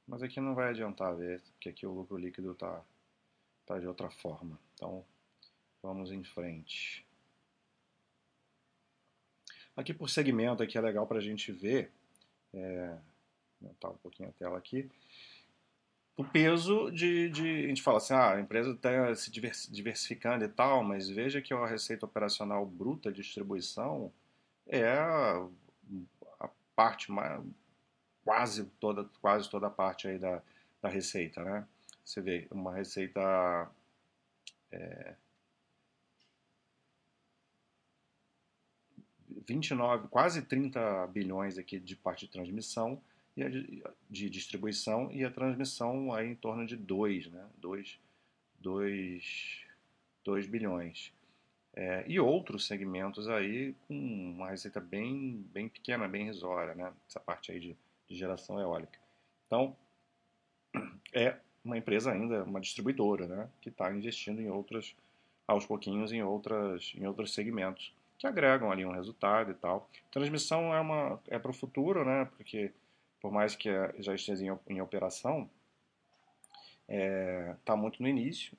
mas 0.07 0.23
aqui 0.23 0.41
não 0.41 0.55
vai 0.55 0.71
adiantar 0.71 1.15
ver, 1.15 1.43
porque 1.43 1.69
aqui 1.69 1.85
o 1.85 1.93
lucro 1.93 2.17
líquido 2.17 2.53
está 2.53 2.83
tá 3.67 3.79
de 3.79 3.87
outra 3.87 4.09
forma. 4.09 4.59
Então, 4.73 5.05
vamos 5.83 6.11
em 6.11 6.25
frente. 6.25 7.07
Aqui 9.77 9.93
por 9.93 10.09
segmento, 10.09 10.63
aqui 10.63 10.79
é 10.79 10.81
legal 10.81 11.07
para 11.07 11.19
a 11.19 11.23
gente 11.23 11.53
ver 11.53 11.93
é, 12.55 12.99
aumentar 13.61 13.91
um 13.91 13.97
pouquinho 13.97 14.29
a 14.29 14.33
tela 14.33 14.59
aqui. 14.59 14.89
O 16.17 16.25
peso 16.25 16.91
de, 16.91 17.29
de. 17.31 17.65
A 17.65 17.69
gente 17.69 17.83
fala 17.83 17.99
assim, 17.99 18.15
ah, 18.15 18.35
a 18.35 18.41
empresa 18.41 18.73
está 18.73 19.15
se 19.15 19.31
diversificando 19.71 20.45
e 20.45 20.49
tal, 20.49 20.83
mas 20.83 21.09
veja 21.09 21.41
que 21.41 21.55
a 21.55 21.67
receita 21.67 22.07
operacional 22.07 22.67
bruta 22.67 23.13
de 23.13 23.23
distribuição 23.23 24.13
é 24.67 24.85
a, 24.85 25.49
a 26.41 26.49
parte 26.75 27.13
mais, 27.13 27.41
quase 28.25 28.65
toda, 28.81 29.05
quase 29.21 29.49
toda 29.49 29.69
a 29.69 29.71
parte 29.71 30.09
aí 30.09 30.19
da, 30.19 30.43
da 30.83 30.89
receita, 30.89 31.43
né? 31.45 31.67
Você 32.05 32.21
vê 32.21 32.49
uma 32.51 32.75
receita 32.75 33.71
é, 34.73 35.15
29, 39.47 40.09
quase 40.09 40.43
30 40.43 41.07
bilhões 41.09 41.59
aqui 41.59 41.79
de 41.79 41.95
parte 41.97 42.27
de 42.27 42.33
transmissão 42.33 43.01
e 43.39 43.83
a 43.85 43.91
de, 44.11 44.29
distribuição 44.29 45.11
e 45.13 45.25
a 45.25 45.31
transmissão 45.31 46.13
aí 46.13 46.29
em 46.29 46.35
torno 46.35 46.67
de 46.67 46.77
2, 46.77 47.31
né? 47.31 47.47
2, 47.59 47.99
2, 48.61 49.65
2 50.25 50.47
bilhões. 50.47 51.13
É, 51.75 52.05
e 52.09 52.19
outros 52.19 52.67
segmentos 52.67 53.29
aí 53.29 53.75
com 53.87 53.95
uma 53.95 54.51
receita 54.51 54.81
bem, 54.81 55.47
bem 55.53 55.69
pequena, 55.69 56.09
bem 56.09 56.25
risória, 56.25 56.75
né? 56.75 56.93
Essa 57.09 57.21
parte 57.21 57.53
aí 57.53 57.61
de, 57.61 57.77
de 58.09 58.17
geração 58.17 58.59
eólica. 58.59 58.99
Então, 59.47 59.77
é 61.15 61.37
uma 61.65 61.79
empresa 61.79 62.11
ainda, 62.11 62.43
uma 62.43 62.61
distribuidora, 62.61 63.29
né? 63.29 63.49
Que 63.61 63.69
está 63.69 63.93
investindo 63.93 64.41
em 64.41 64.49
outras, 64.49 64.97
aos 65.47 65.65
pouquinhos, 65.65 66.11
em, 66.11 66.23
outras, 66.23 66.93
em 66.97 67.07
outros 67.07 67.33
segmentos 67.33 67.95
que 68.19 68.27
agregam 68.27 68.73
ali 68.73 68.85
um 68.85 68.91
resultado 68.91 69.53
e 69.53 69.55
tal. 69.55 69.89
Transmissão 70.11 70.75
é 70.75 70.81
uma 70.81 71.21
é 71.29 71.39
para 71.39 71.53
o 71.53 71.55
futuro, 71.55 72.05
né? 72.05 72.25
Porque 72.37 72.73
por 73.21 73.33
mais 73.33 73.55
que 73.55 73.69
já 73.99 74.15
esteja 74.15 74.45
em, 74.45 74.75
em 74.75 74.81
operação, 74.81 75.51
está 76.89 76.95
é, 76.95 77.57
tá 77.65 77.77
muito 77.77 78.03
no 78.03 78.09
início. 78.09 78.57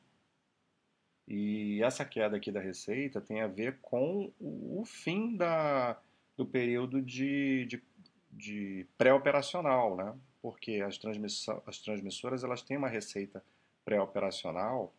E 1.27 1.81
essa 1.83 2.03
queda 2.03 2.37
aqui 2.37 2.51
da 2.51 2.59
receita 2.59 3.21
tem 3.21 3.41
a 3.41 3.47
ver 3.47 3.77
com 3.81 4.31
o, 4.39 4.83
fim 4.85 5.35
da, 5.35 5.99
do 6.35 6.45
período 6.45 7.01
de, 7.01 7.65
de, 7.65 7.83
de 8.31 8.87
pré-operacional, 8.97 9.95
né? 9.95 10.15
Porque 10.41 10.81
as, 10.81 10.99
as 11.67 11.79
transmissoras 11.79 12.43
elas 12.43 12.61
têm 12.61 12.77
uma 12.77 12.87
receita 12.87 13.43
pré-operacional 13.85 14.93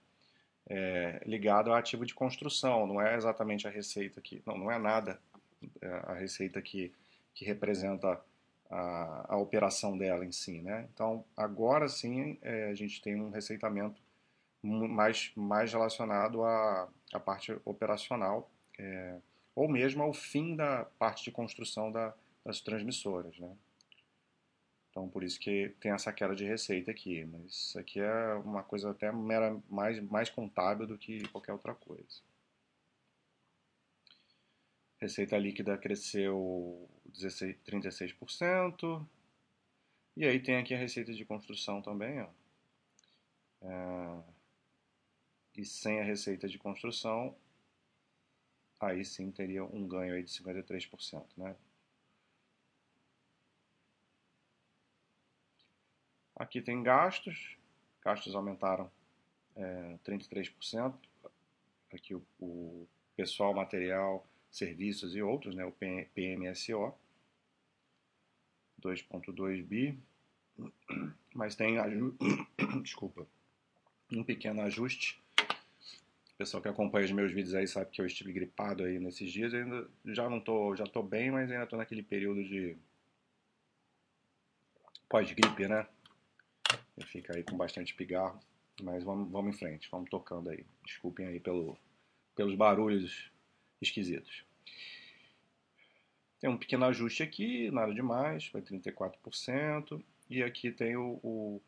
é, 0.68 1.20
ligada 1.26 1.70
ao 1.70 1.76
ativo 1.76 2.06
de 2.06 2.14
construção, 2.14 2.86
não 2.86 3.00
é 3.00 3.16
exatamente 3.16 3.66
a 3.66 3.70
receita 3.70 4.20
que. 4.20 4.40
Não, 4.46 4.56
não 4.56 4.70
é 4.70 4.78
nada 4.78 5.20
é 5.80 5.88
a 6.06 6.14
receita 6.14 6.62
que, 6.62 6.92
que 7.34 7.44
representa 7.44 8.20
a, 8.70 9.34
a 9.34 9.36
operação 9.36 9.98
dela 9.98 10.24
em 10.24 10.32
si. 10.32 10.62
Né? 10.62 10.88
Então, 10.94 11.24
agora 11.36 11.88
sim, 11.88 12.38
é, 12.40 12.70
a 12.70 12.74
gente 12.74 13.02
tem 13.02 13.20
um 13.20 13.30
receitamento 13.30 14.00
mais, 14.62 15.32
mais 15.34 15.72
relacionado 15.72 16.44
à, 16.44 16.88
à 17.12 17.20
parte 17.20 17.58
operacional, 17.64 18.50
é, 18.78 19.18
ou 19.54 19.68
mesmo 19.68 20.02
ao 20.02 20.12
fim 20.12 20.54
da 20.54 20.84
parte 20.98 21.24
de 21.24 21.32
construção 21.32 21.90
da, 21.90 22.14
das 22.44 22.60
transmissoras. 22.60 23.38
Né? 23.38 23.56
Então, 24.90 25.08
por 25.08 25.22
isso 25.22 25.38
que 25.38 25.74
tem 25.80 25.92
essa 25.92 26.12
queda 26.12 26.34
de 26.34 26.44
receita 26.44 26.90
aqui. 26.90 27.24
Mas 27.24 27.52
isso 27.52 27.78
aqui 27.78 28.00
é 28.00 28.34
uma 28.34 28.62
coisa 28.62 28.90
até 28.90 29.10
mera, 29.12 29.56
mais, 29.68 30.00
mais 30.00 30.28
contábil 30.28 30.86
do 30.86 30.98
que 30.98 31.26
qualquer 31.28 31.52
outra 31.52 31.74
coisa. 31.74 32.20
Receita 35.00 35.38
líquida 35.38 35.78
cresceu 35.78 36.88
16, 37.12 37.56
36%. 37.66 39.06
E 40.16 40.24
aí 40.24 40.40
tem 40.40 40.56
aqui 40.56 40.74
a 40.74 40.78
receita 40.78 41.12
de 41.12 41.24
construção 41.24 41.80
também. 41.80 42.20
Ó. 42.20 42.28
É, 43.62 44.22
e 45.56 45.64
sem 45.64 46.00
a 46.00 46.04
receita 46.04 46.48
de 46.48 46.58
construção, 46.58 47.36
aí 48.78 49.04
sim 49.04 49.30
teria 49.30 49.64
um 49.64 49.86
ganho 49.86 50.14
aí 50.14 50.22
de 50.22 50.30
53%. 50.30 51.26
Né? 51.36 51.56
Aqui 56.36 56.62
tem 56.62 56.82
gastos. 56.82 57.56
Gastos 58.02 58.34
aumentaram 58.34 58.90
é, 59.54 59.98
33%. 60.04 60.94
Aqui 61.92 62.14
o, 62.14 62.24
o 62.38 62.88
pessoal, 63.16 63.52
material 63.52 64.26
serviços 64.50 65.14
e 65.14 65.22
outros, 65.22 65.54
né, 65.54 65.64
o 65.64 65.72
PMSO, 65.72 66.92
2.2 68.82 69.62
bi, 69.62 69.98
mas 71.34 71.54
tem 71.54 71.76
desculpa, 72.82 73.26
um 74.12 74.24
pequeno 74.24 74.62
ajuste. 74.62 75.22
O 76.34 76.36
pessoal 76.40 76.62
que 76.62 76.68
acompanha 76.68 77.04
os 77.04 77.12
meus 77.12 77.32
vídeos 77.32 77.54
aí 77.54 77.66
sabe 77.68 77.90
que 77.90 78.00
eu 78.00 78.06
estive 78.06 78.32
gripado 78.32 78.82
aí 78.82 78.98
nesses 78.98 79.30
dias, 79.30 79.52
eu 79.52 79.62
ainda 79.62 79.90
já 80.06 80.28
não 80.28 80.40
tô, 80.40 80.74
já 80.74 80.86
tô 80.86 81.02
bem, 81.02 81.30
mas 81.30 81.50
ainda 81.50 81.66
tô 81.66 81.76
naquele 81.76 82.02
período 82.02 82.42
de 82.42 82.76
pós-gripe, 85.08 85.68
né? 85.68 85.86
E 86.96 87.04
fica 87.04 87.36
aí 87.36 87.42
com 87.42 87.56
bastante 87.56 87.94
pigarro, 87.94 88.40
mas 88.82 89.04
vamos, 89.04 89.30
vamos 89.30 89.54
em 89.54 89.58
frente, 89.58 89.88
vamos 89.90 90.08
tocando 90.08 90.50
aí. 90.50 90.64
Desculpem 90.84 91.26
aí 91.26 91.38
pelo, 91.38 91.76
pelos 92.34 92.54
barulhos 92.54 93.30
esquisitos. 93.80 94.44
Tem 96.40 96.48
um 96.48 96.56
pequeno 96.56 96.86
ajuste 96.86 97.22
aqui, 97.22 97.70
nada 97.70 97.92
demais, 97.92 98.46
foi 98.46 98.62
34%. 98.62 100.02
E 100.28 100.42
aqui 100.42 100.70
tem 100.70 100.96
o, 100.96 101.20
o, 101.22 101.62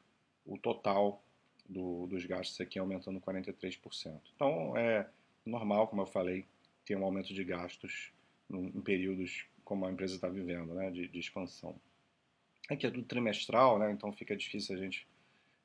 o 0.46 0.56
total 0.58 1.22
do, 1.68 2.06
dos 2.06 2.24
gastos 2.24 2.60
aqui 2.60 2.78
aumentando 2.78 3.20
43%. 3.20 4.20
Então 4.34 4.76
é 4.76 5.08
normal, 5.44 5.88
como 5.88 6.02
eu 6.02 6.06
falei, 6.06 6.46
ter 6.84 6.96
um 6.96 7.04
aumento 7.04 7.34
de 7.34 7.44
gastos 7.44 8.12
em 8.50 8.80
períodos 8.80 9.46
como 9.64 9.86
a 9.86 9.90
empresa 9.90 10.14
está 10.14 10.28
vivendo, 10.28 10.74
né, 10.74 10.90
de, 10.90 11.08
de, 11.08 11.18
expansão. 11.18 11.74
Aqui 12.68 12.86
é 12.86 12.90
do 12.90 13.02
trimestral, 13.02 13.78
né, 13.78 13.90
então 13.90 14.12
fica 14.12 14.36
difícil 14.36 14.76
a 14.76 14.78
gente 14.78 15.06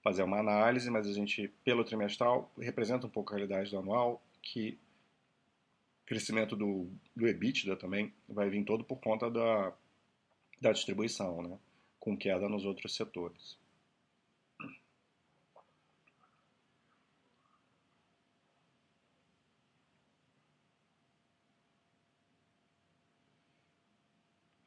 fazer 0.02 0.24
uma 0.24 0.40
análise, 0.40 0.90
mas 0.90 1.08
a 1.08 1.14
gente, 1.14 1.50
pelo 1.64 1.84
trimestral, 1.84 2.52
representa 2.58 3.08
um 3.08 3.10
pouco 3.10 3.34
a 3.34 3.38
realidade 3.38 3.72
do 3.72 3.80
anual, 3.80 4.22
que 4.42 4.78
crescimento 6.08 6.56
do, 6.56 6.90
do 7.14 7.28
EBITDA 7.28 7.76
também 7.76 8.14
vai 8.28 8.50
vir 8.50 8.64
todo 8.64 8.84
por 8.84 8.98
conta 9.00 9.30
da, 9.30 9.74
da 10.60 10.72
distribuição, 10.72 11.44
né? 11.44 11.60
com 12.00 12.18
queda 12.18 12.48
nos 12.48 12.66
outros 12.66 12.96
setores. 12.96 13.60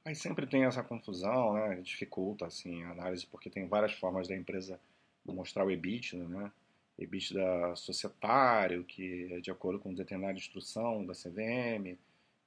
Aí 0.05 0.15
sempre 0.15 0.47
tem 0.47 0.65
essa 0.65 0.83
confusão, 0.83 1.55
né? 1.55 1.81
dificulta 1.81 2.47
assim, 2.47 2.83
a 2.85 2.91
análise, 2.91 3.27
porque 3.27 3.49
tem 3.49 3.67
várias 3.67 3.95
formas 3.95 4.29
da 4.29 4.37
empresa 4.37 4.79
mostrar 5.25 5.65
o 5.65 5.71
EBITDA, 5.71 6.29
né? 6.29 6.53
EBITDA 7.01 7.75
societário, 7.77 8.85
que 8.85 9.33
é 9.33 9.41
de 9.41 9.51
acordo 9.51 9.79
com 9.81 9.95
determinada 9.95 10.39
instrução 10.39 11.05
da 11.05 11.15
CVM, 11.15 11.99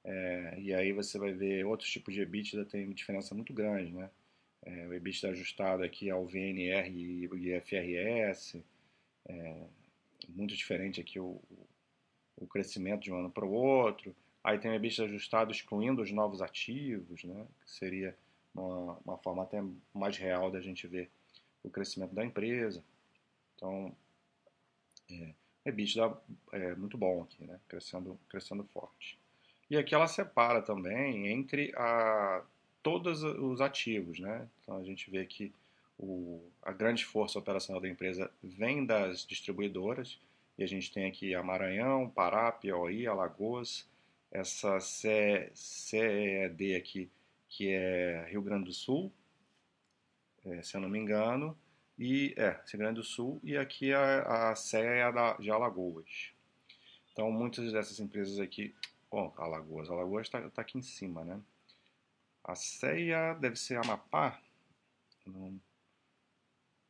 é, 0.04 0.60
e 0.60 0.74
aí 0.74 0.92
você 0.92 1.18
vai 1.18 1.32
ver 1.32 1.64
outros 1.64 1.90
tipos 1.90 2.14
de 2.14 2.20
EBITDA 2.20 2.64
tem 2.66 2.90
diferença 2.92 3.34
muito 3.34 3.52
grande, 3.52 3.92
né? 3.92 4.10
É, 4.62 4.86
o 4.86 4.94
EBITDA 4.94 5.30
ajustado 5.30 5.82
aqui 5.82 6.10
ao 6.10 6.26
VNR 6.26 6.88
e 6.90 7.24
IFRS, 7.24 8.62
é, 9.26 9.66
muito 10.28 10.54
diferente 10.54 11.00
aqui 11.00 11.18
o, 11.18 11.40
o 12.36 12.46
crescimento 12.46 13.02
de 13.02 13.12
um 13.12 13.18
ano 13.18 13.30
para 13.30 13.44
o 13.44 13.52
outro. 13.52 14.14
Aí 14.42 14.58
tem 14.58 14.70
o 14.70 14.74
EBITDA 14.74 15.04
ajustado 15.04 15.50
excluindo 15.50 16.02
os 16.02 16.10
novos 16.12 16.42
ativos, 16.42 17.24
né? 17.24 17.46
que 17.62 17.70
seria 17.70 18.16
uma, 18.54 18.98
uma 19.04 19.18
forma 19.18 19.42
até 19.42 19.62
mais 19.92 20.16
real 20.16 20.50
da 20.50 20.60
gente 20.60 20.86
ver 20.86 21.10
o 21.62 21.70
crescimento 21.70 22.14
da 22.14 22.24
empresa. 22.24 22.84
Então, 23.56 23.94
é, 25.10 25.34
EBITDA 25.64 26.16
é 26.52 26.74
muito 26.74 26.96
bom 26.96 27.22
aqui, 27.22 27.44
né? 27.44 27.58
crescendo, 27.68 28.18
crescendo 28.28 28.64
forte. 28.64 29.18
E 29.70 29.76
aqui 29.76 29.94
ela 29.94 30.06
separa 30.06 30.60
também 30.60 31.28
entre 31.28 31.72
a, 31.76 32.44
todos 32.82 33.22
os 33.22 33.60
ativos. 33.60 34.18
Né? 34.20 34.48
Então 34.62 34.76
a 34.76 34.84
gente 34.84 35.10
vê 35.10 35.24
que 35.24 35.52
o, 35.98 36.42
a 36.62 36.72
grande 36.72 37.04
força 37.04 37.38
operacional 37.38 37.80
da 37.80 37.88
empresa 37.88 38.30
vem 38.42 38.84
das 38.84 39.26
distribuidoras, 39.26 40.20
e 40.56 40.62
a 40.62 40.68
gente 40.68 40.92
tem 40.92 41.06
aqui 41.06 41.34
a 41.34 41.42
Maranhão, 41.42 42.08
Pará, 42.08 42.52
Piauí, 42.52 43.06
Alagoas, 43.06 43.88
essa 44.30 44.78
CED 44.80 46.76
aqui, 46.76 47.10
que 47.48 47.70
é 47.72 48.26
Rio 48.28 48.42
Grande 48.42 48.66
do 48.66 48.72
Sul, 48.72 49.12
é, 50.44 50.62
se 50.62 50.76
eu 50.76 50.80
não 50.80 50.88
me 50.88 50.98
engano, 50.98 51.56
e 51.98 52.34
é, 52.36 52.60
Rio 52.66 52.78
Grande 52.78 53.00
do 53.00 53.04
Sul, 53.04 53.40
e 53.42 53.56
aqui 53.56 53.92
a, 53.92 54.52
a 54.52 54.54
é 54.74 55.02
a 55.02 55.36
de 55.38 55.50
Alagoas. 55.50 56.32
Então, 57.12 57.30
muitas 57.30 57.72
dessas 57.72 58.00
empresas 58.00 58.40
aqui, 58.40 58.74
bom, 59.10 59.32
Alagoas, 59.36 59.88
Alagoas 59.88 60.26
está 60.26 60.50
tá 60.50 60.62
aqui 60.62 60.78
em 60.78 60.82
cima, 60.82 61.24
né? 61.24 61.40
A 62.42 62.54
CEA 62.54 63.34
deve 63.40 63.56
ser 63.56 63.78
Amapá, 63.78 64.40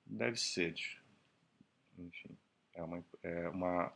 deve 0.07 0.37
ser. 0.37 0.75
Enfim, 1.99 2.37
é 2.73 2.83
uma, 2.83 3.05
é 3.23 3.49
uma 3.51 3.93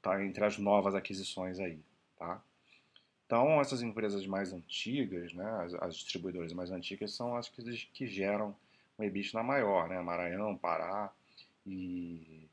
tá 0.00 0.24
entre 0.24 0.44
as 0.44 0.56
novas 0.56 0.94
aquisições 0.94 1.58
aí, 1.58 1.80
tá? 2.16 2.40
Então, 3.26 3.60
essas 3.60 3.82
empresas 3.82 4.24
mais 4.24 4.52
antigas, 4.52 5.32
né, 5.32 5.50
as, 5.64 5.74
as 5.74 5.96
distribuidoras 5.96 6.52
mais 6.52 6.70
antigas, 6.70 7.12
são 7.12 7.36
as 7.36 7.48
que, 7.48 7.62
que 7.92 8.06
geram 8.06 8.56
um 8.98 9.04
EBITDA 9.04 9.42
maior, 9.42 9.88
né? 9.88 10.00
Maranhão, 10.00 10.56
Pará 10.56 11.12
e, 11.64 12.48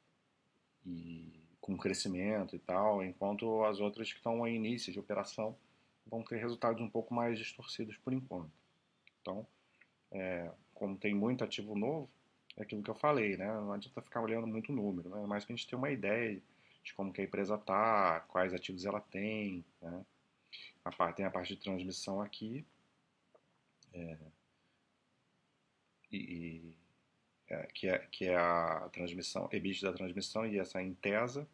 e 0.86 1.44
com 1.62 1.78
crescimento 1.78 2.56
e 2.56 2.60
tal, 2.60 3.04
enquanto 3.04 3.64
as 3.64 3.80
outras 3.80 4.12
que 4.12 4.18
estão 4.18 4.46
em 4.48 4.56
início 4.56 4.92
de 4.92 5.00
operação 5.00 5.58
vão 6.06 6.24
ter 6.24 6.38
resultados 6.38 6.82
um 6.82 6.90
pouco 6.90 7.14
mais 7.14 7.40
distorcidos 7.40 7.98
por 7.98 8.12
enquanto. 8.12 8.52
Então, 9.22 9.48
é, 10.12 10.52
como 10.74 10.98
tem 10.98 11.14
muito 11.14 11.44
ativo 11.44 11.76
novo, 11.76 12.10
é 12.58 12.64
aquilo 12.64 12.84
que 12.84 12.90
eu 12.90 12.96
falei, 12.96 13.38
né? 13.38 13.48
Não 13.48 13.72
adianta 13.72 14.02
ficar 14.02 14.22
olhando 14.22 14.46
muito 14.46 14.72
o 14.72 14.76
número, 14.76 15.10
né? 15.10 15.24
Mas 15.28 15.46
para 15.46 15.54
a 15.54 15.56
gente 15.56 15.68
ter 15.68 15.76
uma 15.76 15.90
ideia 15.90 16.42
de 16.84 16.94
como 16.94 17.14
que 17.14 17.22
a 17.22 17.24
empresa 17.24 17.56
está, 17.56 18.20
quais 18.28 18.54
ativos 18.54 18.86
ela 18.86 19.00
tem, 19.00 19.64
né? 19.82 20.06
A 20.84 20.92
parte, 20.92 21.18
tem 21.18 21.26
a 21.26 21.32
parte 21.32 21.56
de 21.56 21.62
transmissão 21.62 22.22
aqui, 22.22 22.66
é, 23.94 24.18
e, 26.17 26.75
é, 27.48 27.67
que, 27.74 27.88
é, 27.88 28.00
que 28.12 28.25
é 28.25 28.36
a 28.36 28.89
transmissão, 28.91 29.50
EBIT 29.51 29.84
da 29.84 29.93
transmissão 29.93 30.46
e 30.46 30.60
essa 30.60 30.82
Intesa. 30.82 31.48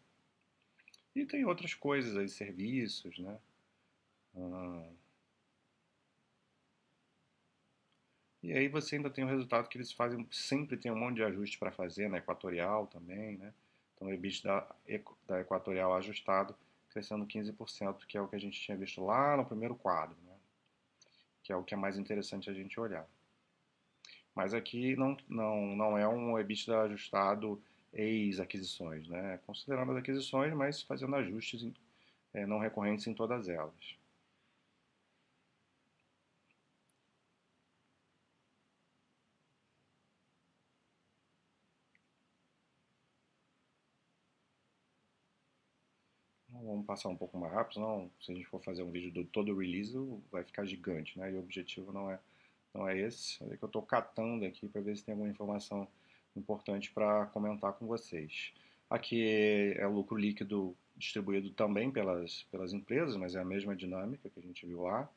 E 1.15 1.25
tem 1.25 1.45
outras 1.45 1.73
coisas 1.73 2.15
aí, 2.15 2.29
serviços, 2.29 3.17
né? 3.19 3.37
Hum. 4.35 4.93
E 8.41 8.53
aí 8.53 8.69
você 8.69 8.95
ainda 8.95 9.09
tem 9.09 9.23
o 9.23 9.27
resultado 9.27 9.67
que 9.67 9.77
eles 9.77 9.91
fazem, 9.91 10.25
sempre 10.31 10.77
tem 10.77 10.91
um 10.91 10.97
monte 10.97 11.15
de 11.15 11.23
ajuste 11.23 11.57
para 11.57 11.71
fazer, 11.71 12.07
na 12.09 12.19
Equatorial 12.19 12.87
também, 12.87 13.37
né? 13.37 13.53
Então 13.95 14.07
o 14.07 14.13
EBIT 14.13 14.43
da, 14.43 14.75
da 15.27 15.41
Equatorial 15.41 15.93
ajustado 15.95 16.55
crescendo 16.89 17.25
15%, 17.25 18.05
que 18.07 18.17
é 18.17 18.21
o 18.21 18.27
que 18.27 18.35
a 18.35 18.39
gente 18.39 18.59
tinha 18.59 18.77
visto 18.77 19.03
lá 19.03 19.35
no 19.35 19.45
primeiro 19.45 19.75
quadro, 19.75 20.17
né? 20.25 20.35
Que 21.43 21.51
é 21.51 21.55
o 21.55 21.63
que 21.63 21.73
é 21.73 21.77
mais 21.77 21.97
interessante 21.97 22.49
a 22.49 22.53
gente 22.53 22.79
olhar. 22.79 23.07
Mas 24.39 24.53
aqui 24.53 24.95
não, 24.95 25.17
não, 25.27 25.75
não 25.75 25.97
é 25.97 26.07
um 26.07 26.39
EBITDA 26.39 26.83
ajustado 26.83 27.61
ex-aquisições, 27.91 29.05
né? 29.09 29.37
Considerando 29.45 29.91
as 29.91 29.97
aquisições, 29.97 30.53
mas 30.53 30.81
fazendo 30.81 31.13
ajustes 31.17 31.69
é, 32.33 32.45
não 32.45 32.57
recorrentes 32.57 33.05
em 33.05 33.13
todas 33.13 33.49
elas. 33.49 33.97
vamos 46.49 46.85
passar 46.85 47.09
um 47.09 47.15
pouco 47.17 47.37
mais 47.37 47.53
rápido, 47.53 47.73
senão 47.73 48.09
se 48.21 48.31
a 48.31 48.35
gente 48.35 48.47
for 48.47 48.63
fazer 48.63 48.83
um 48.83 48.91
vídeo 48.91 49.11
do 49.11 49.25
todo 49.25 49.51
o 49.51 49.57
release 49.57 49.93
vai 50.31 50.43
ficar 50.45 50.65
gigante, 50.65 51.17
né? 51.19 51.31
E 51.31 51.35
o 51.35 51.39
objetivo 51.39 51.91
não 51.91 52.09
é, 52.09 52.19
não 52.73 52.87
é 52.87 52.97
esse. 52.97 53.43
É 53.43 53.57
que 53.57 53.63
eu 53.63 53.67
estou 53.67 53.81
catando 53.81 54.45
aqui 54.45 54.67
para 54.67 54.81
ver 54.81 54.95
se 54.95 55.03
tem 55.03 55.13
alguma 55.13 55.29
informação 55.29 55.87
importante 56.35 56.91
para 56.91 57.25
comentar 57.27 57.73
com 57.73 57.87
vocês. 57.87 58.53
Aqui 58.89 59.73
é 59.77 59.85
o 59.85 59.91
lucro 59.91 60.17
líquido 60.17 60.75
distribuído 60.95 61.51
também 61.51 61.91
pelas, 61.91 62.43
pelas 62.51 62.73
empresas, 62.73 63.15
mas 63.15 63.35
é 63.35 63.39
a 63.39 63.45
mesma 63.45 63.75
dinâmica 63.75 64.29
que 64.29 64.39
a 64.39 64.43
gente 64.43 64.65
viu 64.65 64.83
lá, 64.83 65.09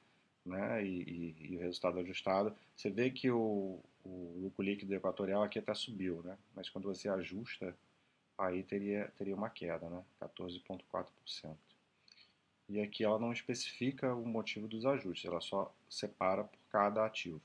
né? 0.44 0.84
E, 0.84 1.02
e, 1.02 1.52
e 1.52 1.56
o 1.56 1.60
resultado 1.60 1.98
ajustado. 1.98 2.54
Você 2.76 2.90
vê 2.90 3.10
que 3.10 3.30
o, 3.30 3.80
o 4.04 4.40
lucro 4.42 4.62
líquido 4.64 4.94
equatorial 4.94 5.42
aqui 5.42 5.58
até 5.58 5.74
subiu, 5.74 6.22
né? 6.22 6.36
Mas 6.54 6.68
quando 6.68 6.86
você 6.86 7.08
ajusta 7.08 7.76
aí 8.36 8.62
teria, 8.62 9.12
teria 9.16 9.34
uma 9.34 9.50
queda, 9.50 9.88
né? 9.88 10.02
14,4%. 10.20 11.56
E 12.68 12.80
aqui 12.80 13.04
ela 13.04 13.18
não 13.18 13.32
especifica 13.32 14.14
o 14.14 14.26
motivo 14.26 14.66
dos 14.66 14.86
ajustes, 14.86 15.24
ela 15.30 15.40
só 15.40 15.74
separa 15.88 16.44
por 16.44 16.58
cada 16.72 17.04
ativo. 17.04 17.40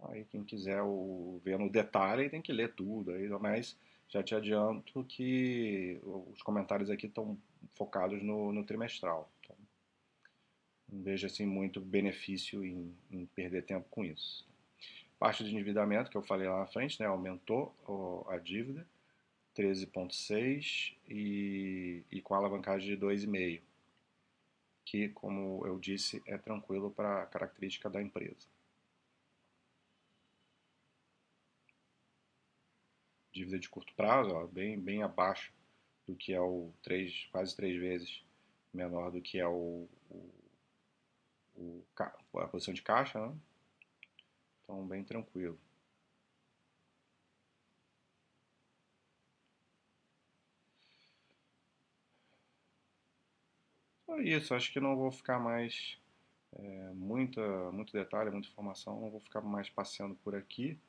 Aí 0.00 0.24
quem 0.26 0.44
quiser 0.44 0.82
o, 0.82 1.40
ver 1.42 1.58
no 1.58 1.70
detalhe 1.70 2.30
tem 2.30 2.42
que 2.42 2.52
ler 2.52 2.74
tudo, 2.74 3.12
aí, 3.12 3.28
mas 3.40 3.76
já 4.08 4.22
te 4.22 4.34
adianto 4.34 5.04
que 5.04 5.98
os 6.04 6.42
comentários 6.42 6.90
aqui 6.90 7.06
estão 7.06 7.36
focados 7.74 8.22
no, 8.22 8.52
no 8.52 8.64
trimestral. 8.64 9.30
Então, 9.40 9.56
não 10.90 11.02
vejo 11.02 11.26
assim 11.26 11.44
muito 11.44 11.80
benefício 11.80 12.64
em, 12.64 12.94
em 13.10 13.26
perder 13.26 13.64
tempo 13.64 13.86
com 13.90 14.04
isso. 14.04 14.46
Parte 15.18 15.42
de 15.42 15.52
endividamento, 15.52 16.10
que 16.10 16.16
eu 16.16 16.22
falei 16.22 16.48
lá 16.48 16.60
na 16.60 16.66
frente, 16.66 17.00
né, 17.00 17.06
aumentou 17.06 17.74
a 18.28 18.38
dívida, 18.38 18.86
13,6 19.56 20.94
e, 21.08 22.04
e 22.10 22.22
com 22.22 22.34
a 22.34 22.38
alavancagem 22.38 22.88
de 22.88 22.96
2,5, 22.96 23.60
que, 24.90 25.10
como 25.10 25.66
eu 25.66 25.78
disse, 25.78 26.22
é 26.26 26.38
tranquilo 26.38 26.90
para 26.90 27.22
a 27.22 27.26
característica 27.26 27.90
da 27.90 28.00
empresa. 28.00 28.48
Dívida 33.30 33.58
de 33.58 33.68
curto 33.68 33.92
prazo, 33.94 34.30
ó, 34.30 34.46
bem, 34.46 34.80
bem 34.80 35.02
abaixo 35.02 35.52
do 36.06 36.16
que 36.16 36.32
é 36.32 36.40
o 36.40 36.72
3, 36.82 37.28
quase 37.30 37.54
três 37.54 37.78
vezes 37.78 38.24
menor 38.72 39.10
do 39.10 39.20
que 39.20 39.38
é 39.38 39.46
o, 39.46 39.86
o, 40.08 40.32
o 41.54 41.84
a 42.38 42.48
posição 42.48 42.72
de 42.72 42.80
caixa, 42.80 43.20
né? 43.20 43.36
Então, 44.62 44.86
bem 44.86 45.04
tranquilo. 45.04 45.60
Só 54.08 54.18
isso, 54.20 54.54
acho 54.54 54.72
que 54.72 54.80
não 54.80 54.96
vou 54.96 55.12
ficar 55.12 55.38
mais 55.38 55.98
é, 56.52 56.92
muita, 56.94 57.70
muito 57.72 57.92
detalhe, 57.92 58.30
muita 58.30 58.48
informação, 58.48 58.98
não 58.98 59.10
vou 59.10 59.20
ficar 59.20 59.42
mais 59.42 59.68
passeando 59.68 60.14
por 60.16 60.34
aqui. 60.34 60.80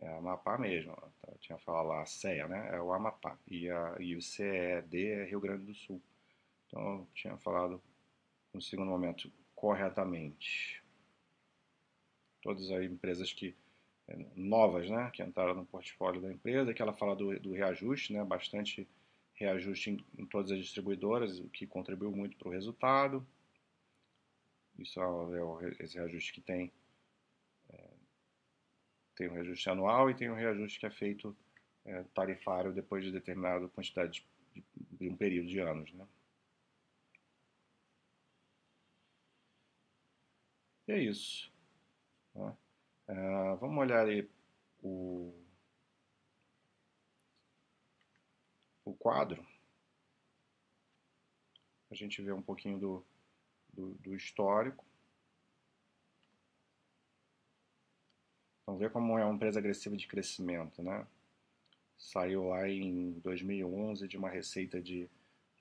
É 0.00 0.08
Amapá 0.16 0.56
mesmo, 0.56 0.96
eu 1.26 1.36
tinha 1.38 1.58
falado 1.58 1.88
lá, 1.88 2.02
a 2.02 2.06
CEA, 2.06 2.46
né? 2.46 2.76
É 2.76 2.80
o 2.80 2.92
Amapá. 2.92 3.36
E, 3.48 3.68
a, 3.68 3.96
e 3.98 4.14
o 4.14 4.22
CED 4.22 5.08
é 5.08 5.24
Rio 5.24 5.40
Grande 5.40 5.64
do 5.64 5.74
Sul. 5.74 6.00
Então 6.68 6.80
eu 7.00 7.08
tinha 7.12 7.36
falado 7.38 7.82
no 8.54 8.62
segundo 8.62 8.88
momento 8.90 9.32
corretamente. 9.54 10.80
Todas 12.40 12.70
as 12.70 12.84
empresas 12.84 13.32
que 13.32 13.56
novas, 14.36 14.88
né, 14.88 15.10
que 15.12 15.22
entraram 15.22 15.54
no 15.54 15.66
portfólio 15.66 16.20
da 16.20 16.32
empresa, 16.32 16.72
que 16.72 16.80
ela 16.80 16.92
fala 16.92 17.16
do, 17.16 17.38
do 17.40 17.52
reajuste, 17.52 18.12
né, 18.12 18.24
bastante 18.24 18.86
reajuste 19.34 19.90
em, 19.90 20.04
em, 20.18 20.26
todas 20.26 20.52
as 20.52 20.58
distribuidoras, 20.58 21.38
o 21.40 21.48
que 21.48 21.66
contribuiu 21.66 22.12
muito 22.12 22.36
para 22.36 22.48
o 22.48 22.52
resultado. 22.52 23.26
Isso 24.78 25.00
é, 25.00 25.06
o, 25.06 25.60
esse 25.80 25.96
reajuste 25.96 26.32
que 26.32 26.40
tem 26.40 26.72
é, 27.70 27.90
tem 29.16 29.28
um 29.28 29.34
reajuste 29.34 29.68
anual 29.68 30.10
e 30.10 30.14
tem 30.14 30.30
um 30.30 30.34
reajuste 30.34 30.78
que 30.78 30.86
é 30.86 30.90
feito 30.90 31.36
é, 31.84 32.04
tarifário 32.14 32.72
depois 32.72 33.04
de 33.04 33.10
determinada 33.10 33.68
quantidade 33.68 34.24
de, 34.54 34.64
de 34.92 35.08
um 35.08 35.16
período 35.16 35.48
de 35.48 35.58
anos, 35.58 35.92
né. 35.92 36.06
E 40.88 40.92
é 40.92 40.98
isso. 41.00 41.52
Né? 42.34 42.56
Uh, 43.08 43.56
vamos 43.60 43.78
olhar 43.78 44.06
aí 44.06 44.28
o, 44.82 45.32
o 48.84 48.94
quadro. 48.94 49.46
A 51.90 51.94
gente 51.94 52.20
vê 52.20 52.32
um 52.32 52.42
pouquinho 52.42 52.78
do, 52.78 53.06
do, 53.72 53.94
do 53.94 54.14
histórico. 54.14 54.84
Vamos 58.66 58.80
ver 58.80 58.90
como 58.90 59.16
é 59.16 59.24
uma 59.24 59.34
empresa 59.34 59.60
agressiva 59.60 59.96
de 59.96 60.08
crescimento, 60.08 60.82
né? 60.82 61.06
Saiu 61.96 62.48
lá 62.48 62.68
em 62.68 63.12
2011 63.20 64.08
de 64.08 64.16
uma 64.16 64.28
receita 64.28 64.82
de 64.82 65.08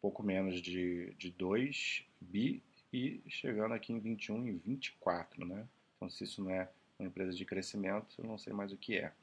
pouco 0.01 0.23
menos 0.23 0.59
de, 0.61 1.13
de 1.13 1.31
2 1.31 2.05
bi 2.19 2.63
e 2.91 3.21
chegando 3.27 3.73
aqui 3.73 3.93
em 3.93 3.99
21 3.99 4.47
e 4.47 4.51
24, 4.53 5.45
né? 5.45 5.67
Então, 5.95 6.09
se 6.09 6.23
isso 6.23 6.43
não 6.43 6.49
é 6.49 6.69
uma 6.97 7.07
empresa 7.07 7.33
de 7.33 7.45
crescimento, 7.45 8.23
não 8.23 8.37
sei 8.37 8.53
mais 8.53 8.71
o 8.71 8.77
que 8.77 8.97
é. 8.97 9.13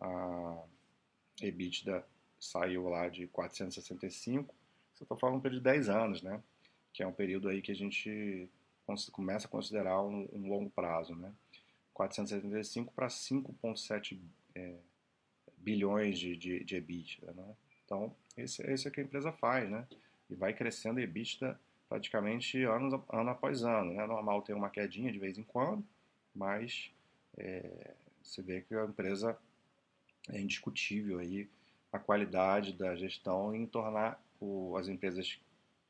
A 0.00 0.62
EBITDA 1.40 2.06
saiu 2.38 2.88
lá 2.88 3.08
de 3.08 3.26
465, 3.28 4.54
você 4.94 5.04
está 5.04 5.16
falando 5.16 5.38
um 5.38 5.40
período 5.40 5.60
de 5.60 5.64
10 5.64 5.88
anos, 5.88 6.22
né? 6.22 6.42
Que 6.92 7.02
é 7.02 7.06
um 7.06 7.12
período 7.12 7.48
aí 7.48 7.60
que 7.62 7.72
a 7.72 7.76
gente 7.76 8.48
começa 9.12 9.46
a 9.46 9.50
considerar 9.50 10.02
um, 10.02 10.28
um 10.32 10.48
longo 10.48 10.70
prazo, 10.70 11.14
né? 11.16 11.32
475 11.92 12.92
para 12.92 13.08
5,7 13.08 14.20
é, 14.54 14.76
bilhões 15.56 16.18
de, 16.18 16.36
de, 16.36 16.64
de 16.64 16.76
EBITDA, 16.76 17.32
né? 17.32 17.56
Então, 17.84 18.14
esse, 18.36 18.62
esse 18.70 18.88
é 18.88 18.90
que 18.90 19.00
a 19.00 19.04
empresa 19.04 19.32
faz, 19.32 19.68
né? 19.70 19.86
e 20.28 20.34
vai 20.34 20.52
crescendo 20.52 21.00
EBITDA 21.00 21.58
praticamente 21.88 22.62
ano, 22.64 23.04
ano 23.10 23.30
após 23.30 23.62
ano. 23.62 23.92
É 23.92 23.96
né? 23.96 24.06
normal 24.06 24.42
ter 24.42 24.54
uma 24.54 24.70
quedinha 24.70 25.12
de 25.12 25.18
vez 25.18 25.38
em 25.38 25.42
quando, 25.42 25.84
mas 26.34 26.90
é, 27.36 27.94
você 28.22 28.42
vê 28.42 28.62
que 28.62 28.74
a 28.74 28.84
empresa 28.84 29.38
é 30.30 30.40
indiscutível 30.40 31.18
aí 31.18 31.48
a 31.92 31.98
qualidade 31.98 32.72
da 32.72 32.96
gestão 32.96 33.54
em 33.54 33.66
tornar 33.66 34.20
o, 34.40 34.76
as 34.76 34.88
empresas 34.88 35.38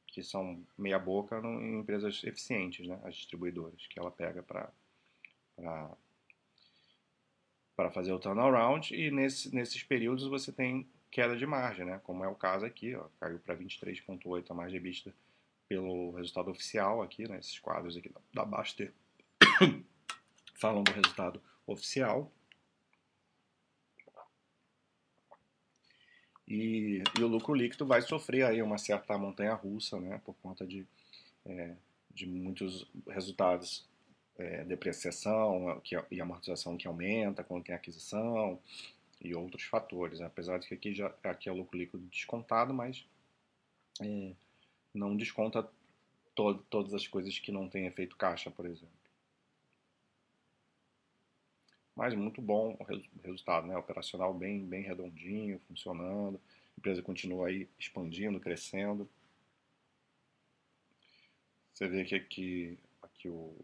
que 0.07 0.22
são 0.22 0.62
meia 0.76 0.98
boca 0.98 1.40
em 1.40 1.80
empresas 1.80 2.22
eficientes, 2.24 2.87
né? 2.87 3.00
as 3.04 3.16
distribuidoras 3.16 3.87
que 3.87 3.98
ela 3.98 4.11
pega 4.11 4.42
para 4.42 4.70
para 7.76 7.90
fazer 7.90 8.12
o 8.12 8.18
turnaround 8.20 8.94
e 8.94 9.11
nesse, 9.11 9.52
nesses 9.52 9.83
períodos 9.83 10.28
você 10.28 10.52
tem 10.52 10.87
queda 11.11 11.37
de 11.37 11.46
margem, 11.46 11.85
né? 11.85 12.00
como 12.04 12.24
é 12.24 12.28
o 12.28 12.35
caso 12.35 12.64
aqui, 12.64 12.94
ó, 12.94 13.09
caiu 13.18 13.38
para 13.38 13.57
23,8 13.57 14.50
a 14.50 14.54
margem 14.54 14.80
vista 14.80 15.12
pelo 15.68 16.12
resultado 16.12 16.50
oficial 16.50 17.02
aqui, 17.02 17.28
né? 17.28 17.38
esses 17.38 17.59
quadros 17.59 17.96
aqui 17.96 18.12
da 18.33 18.44
Baster 18.44 18.92
falam 20.64 20.83
do 20.83 20.92
resultado 20.92 21.42
oficial. 21.66 22.33
E, 26.48 27.03
e, 27.18 27.22
o 27.22 27.27
lucro 27.27 27.53
líquido 27.53 27.87
vai 27.87 28.00
sofrer 28.00 28.46
aí 28.46 28.62
uma 28.62 28.79
certa 28.79 29.18
montanha 29.18 29.53
russa, 29.53 30.00
né, 30.00 30.22
por 30.24 30.35
conta 30.37 30.66
de, 30.66 30.87
é, 31.44 31.74
de 32.11 32.27
muitos 32.27 32.87
resultados, 33.07 33.87
é, 34.38 34.64
depreciação 34.64 35.79
que, 35.85 36.03
e 36.11 36.18
amortização 36.18 36.79
que 36.79 36.88
aumenta 36.88 37.44
quando 37.44 37.64
tem 37.64 37.74
aquisição 37.74 38.59
e 39.20 39.35
outros 39.35 39.64
fatores. 39.64 40.20
Né? 40.20 40.27
Apesar 40.27 40.59
de 40.59 40.66
que 40.66 40.74
aqui, 40.74 40.94
já, 40.94 41.14
aqui 41.22 41.46
é 41.46 41.53
o 41.53 41.57
lucro 41.57 41.77
líquido 41.77 42.03
descontado, 42.07 42.72
mas 42.72 43.07
é, 44.00 44.33
não 44.94 45.14
desconta 45.14 45.68
to, 46.35 46.55
todas 46.70 46.94
as 46.94 47.07
coisas 47.07 47.38
que 47.38 47.53
não 47.53 47.68
têm 47.68 47.85
efeito 47.85 48.16
caixa, 48.16 48.50
por 48.50 48.64
exemplo. 48.64 49.03
Mas 51.94 52.14
muito 52.14 52.42
bom 52.42 52.76
o 52.78 52.85
resultado, 53.22 53.66
né? 53.66 53.76
Operacional 53.76 54.35
bem, 54.35 54.64
bem 54.64 54.83
redondinho, 54.83 55.61
funcionando. 55.68 56.40
A 56.76 56.80
empresa 56.80 57.02
continua 57.02 57.48
aí 57.48 57.68
expandindo, 57.78 58.40
crescendo. 58.40 59.09
Você 61.72 61.88
vê 61.88 62.04
que 62.04 62.14
aqui, 62.14 62.78
aqui 63.02 63.28
o 63.28 63.54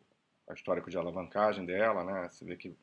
a 0.50 0.54
histórico 0.54 0.90
de 0.90 0.98
alavancagem 0.98 1.64
dela, 1.64 2.04
né? 2.04 2.28
Você 2.28 2.44
vê 2.44 2.56
que 2.56 2.74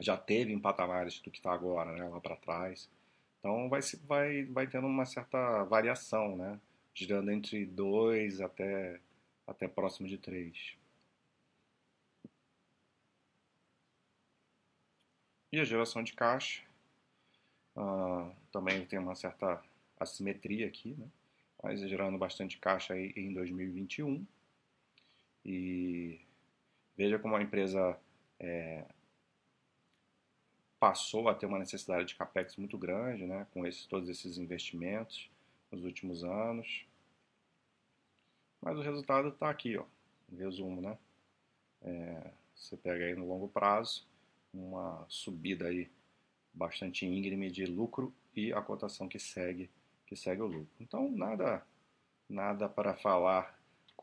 já 0.00 0.16
teve 0.16 0.52
em 0.52 0.58
patamares 0.58 1.20
do 1.20 1.30
que 1.30 1.38
está 1.38 1.52
agora, 1.52 1.92
né? 1.92 2.08
Lá 2.08 2.20
para 2.20 2.36
trás. 2.36 2.90
Então 3.38 3.68
vai, 3.68 3.80
vai, 4.06 4.44
vai 4.44 4.66
tendo 4.66 4.86
uma 4.86 5.04
certa 5.04 5.62
variação, 5.64 6.36
né? 6.36 6.60
Girando 6.92 7.30
entre 7.30 7.64
2 7.64 8.40
até, 8.40 9.00
até 9.46 9.68
próximo 9.68 10.08
de 10.08 10.18
3. 10.18 10.76
E 15.54 15.60
a 15.60 15.64
geração 15.64 16.02
de 16.02 16.12
caixa 16.14 16.64
uh, 17.76 18.34
também 18.50 18.84
tem 18.86 18.98
uma 18.98 19.14
certa 19.14 19.62
assimetria 19.96 20.66
aqui, 20.66 20.96
né? 20.98 21.06
mas 21.62 21.78
gerando 21.88 22.18
bastante 22.18 22.58
caixa 22.58 22.92
aí 22.92 23.12
em 23.14 23.32
2021. 23.32 24.26
E 25.44 26.20
veja 26.96 27.20
como 27.20 27.36
a 27.36 27.40
empresa 27.40 27.96
é, 28.40 28.84
passou 30.80 31.28
a 31.28 31.34
ter 31.36 31.46
uma 31.46 31.60
necessidade 31.60 32.08
de 32.08 32.16
capex 32.16 32.56
muito 32.56 32.76
grande, 32.76 33.24
né? 33.24 33.46
com 33.54 33.64
esses, 33.64 33.86
todos 33.86 34.08
esses 34.08 34.38
investimentos 34.38 35.30
nos 35.70 35.84
últimos 35.84 36.24
anos. 36.24 36.84
Mas 38.60 38.76
o 38.76 38.82
resultado 38.82 39.28
está 39.28 39.50
aqui, 39.50 39.76
ó, 39.76 39.84
em 40.32 40.36
resumo, 40.36 40.80
né? 40.80 40.98
É, 41.80 42.32
você 42.56 42.76
pega 42.76 43.04
aí 43.04 43.14
no 43.14 43.28
longo 43.28 43.46
prazo, 43.46 44.04
uma 44.54 45.04
subida 45.08 45.66
aí 45.66 45.90
bastante 46.52 47.04
íngreme 47.04 47.50
de 47.50 47.66
lucro 47.66 48.14
e 48.34 48.52
a 48.52 48.62
cotação 48.62 49.08
que 49.08 49.18
segue 49.18 49.70
que 50.06 50.14
segue 50.14 50.42
o 50.42 50.46
lucro. 50.46 50.68
Então 50.80 51.10
nada 51.10 51.64
nada 52.28 52.68
para 52.68 52.94
falar 52.94 53.58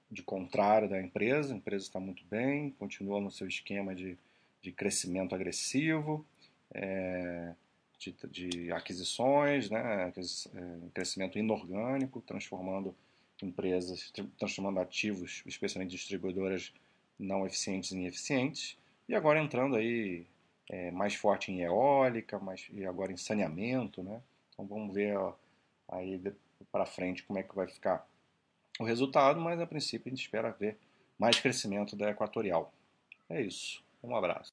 de 0.09 0.21
contrário 0.21 0.89
da 0.89 1.01
empresa. 1.01 1.53
A 1.53 1.57
empresa 1.57 1.85
está 1.85 1.99
muito 1.99 2.23
bem, 2.25 2.71
continua 2.71 3.21
no 3.21 3.31
seu 3.31 3.47
esquema 3.47 3.95
de, 3.95 4.17
de 4.61 4.71
crescimento 4.71 5.33
agressivo, 5.33 6.25
é, 6.73 7.55
de, 7.97 8.15
de, 8.29 8.71
aquisições, 8.71 9.69
né, 9.69 10.11
é, 10.11 10.89
crescimento 10.93 11.39
inorgânico, 11.39 12.21
transformando 12.21 12.95
empresas, 13.41 14.11
transformando 14.37 14.79
ativos, 14.79 15.41
especialmente 15.45 15.91
distribuidoras 15.91 16.73
não 17.17 17.45
eficientes 17.45 17.91
em 17.91 18.05
eficientes, 18.05 18.77
e 19.07 19.15
agora 19.15 19.41
entrando 19.41 19.75
aí 19.75 20.25
é, 20.69 20.91
mais 20.91 21.15
forte 21.15 21.51
em 21.51 21.61
eólica, 21.61 22.39
mais, 22.39 22.67
e 22.71 22.85
agora 22.85 23.11
em 23.11 23.17
saneamento, 23.17 24.03
né? 24.03 24.21
Então 24.53 24.65
vamos 24.65 24.93
ver 24.93 25.17
ó, 25.17 25.33
aí 25.89 26.21
para 26.71 26.85
frente 26.85 27.23
como 27.23 27.39
é 27.39 27.43
que 27.43 27.55
vai 27.55 27.67
ficar 27.67 28.07
o 28.79 28.83
resultado, 28.83 29.39
mas 29.39 29.59
a 29.59 29.67
princípio 29.67 30.07
a 30.07 30.15
gente 30.15 30.23
espera 30.23 30.51
ver 30.51 30.77
mais 31.17 31.39
crescimento 31.39 31.95
da 31.95 32.09
Equatorial. 32.09 32.73
É 33.29 33.41
isso. 33.41 33.83
Um 34.03 34.15
abraço. 34.15 34.49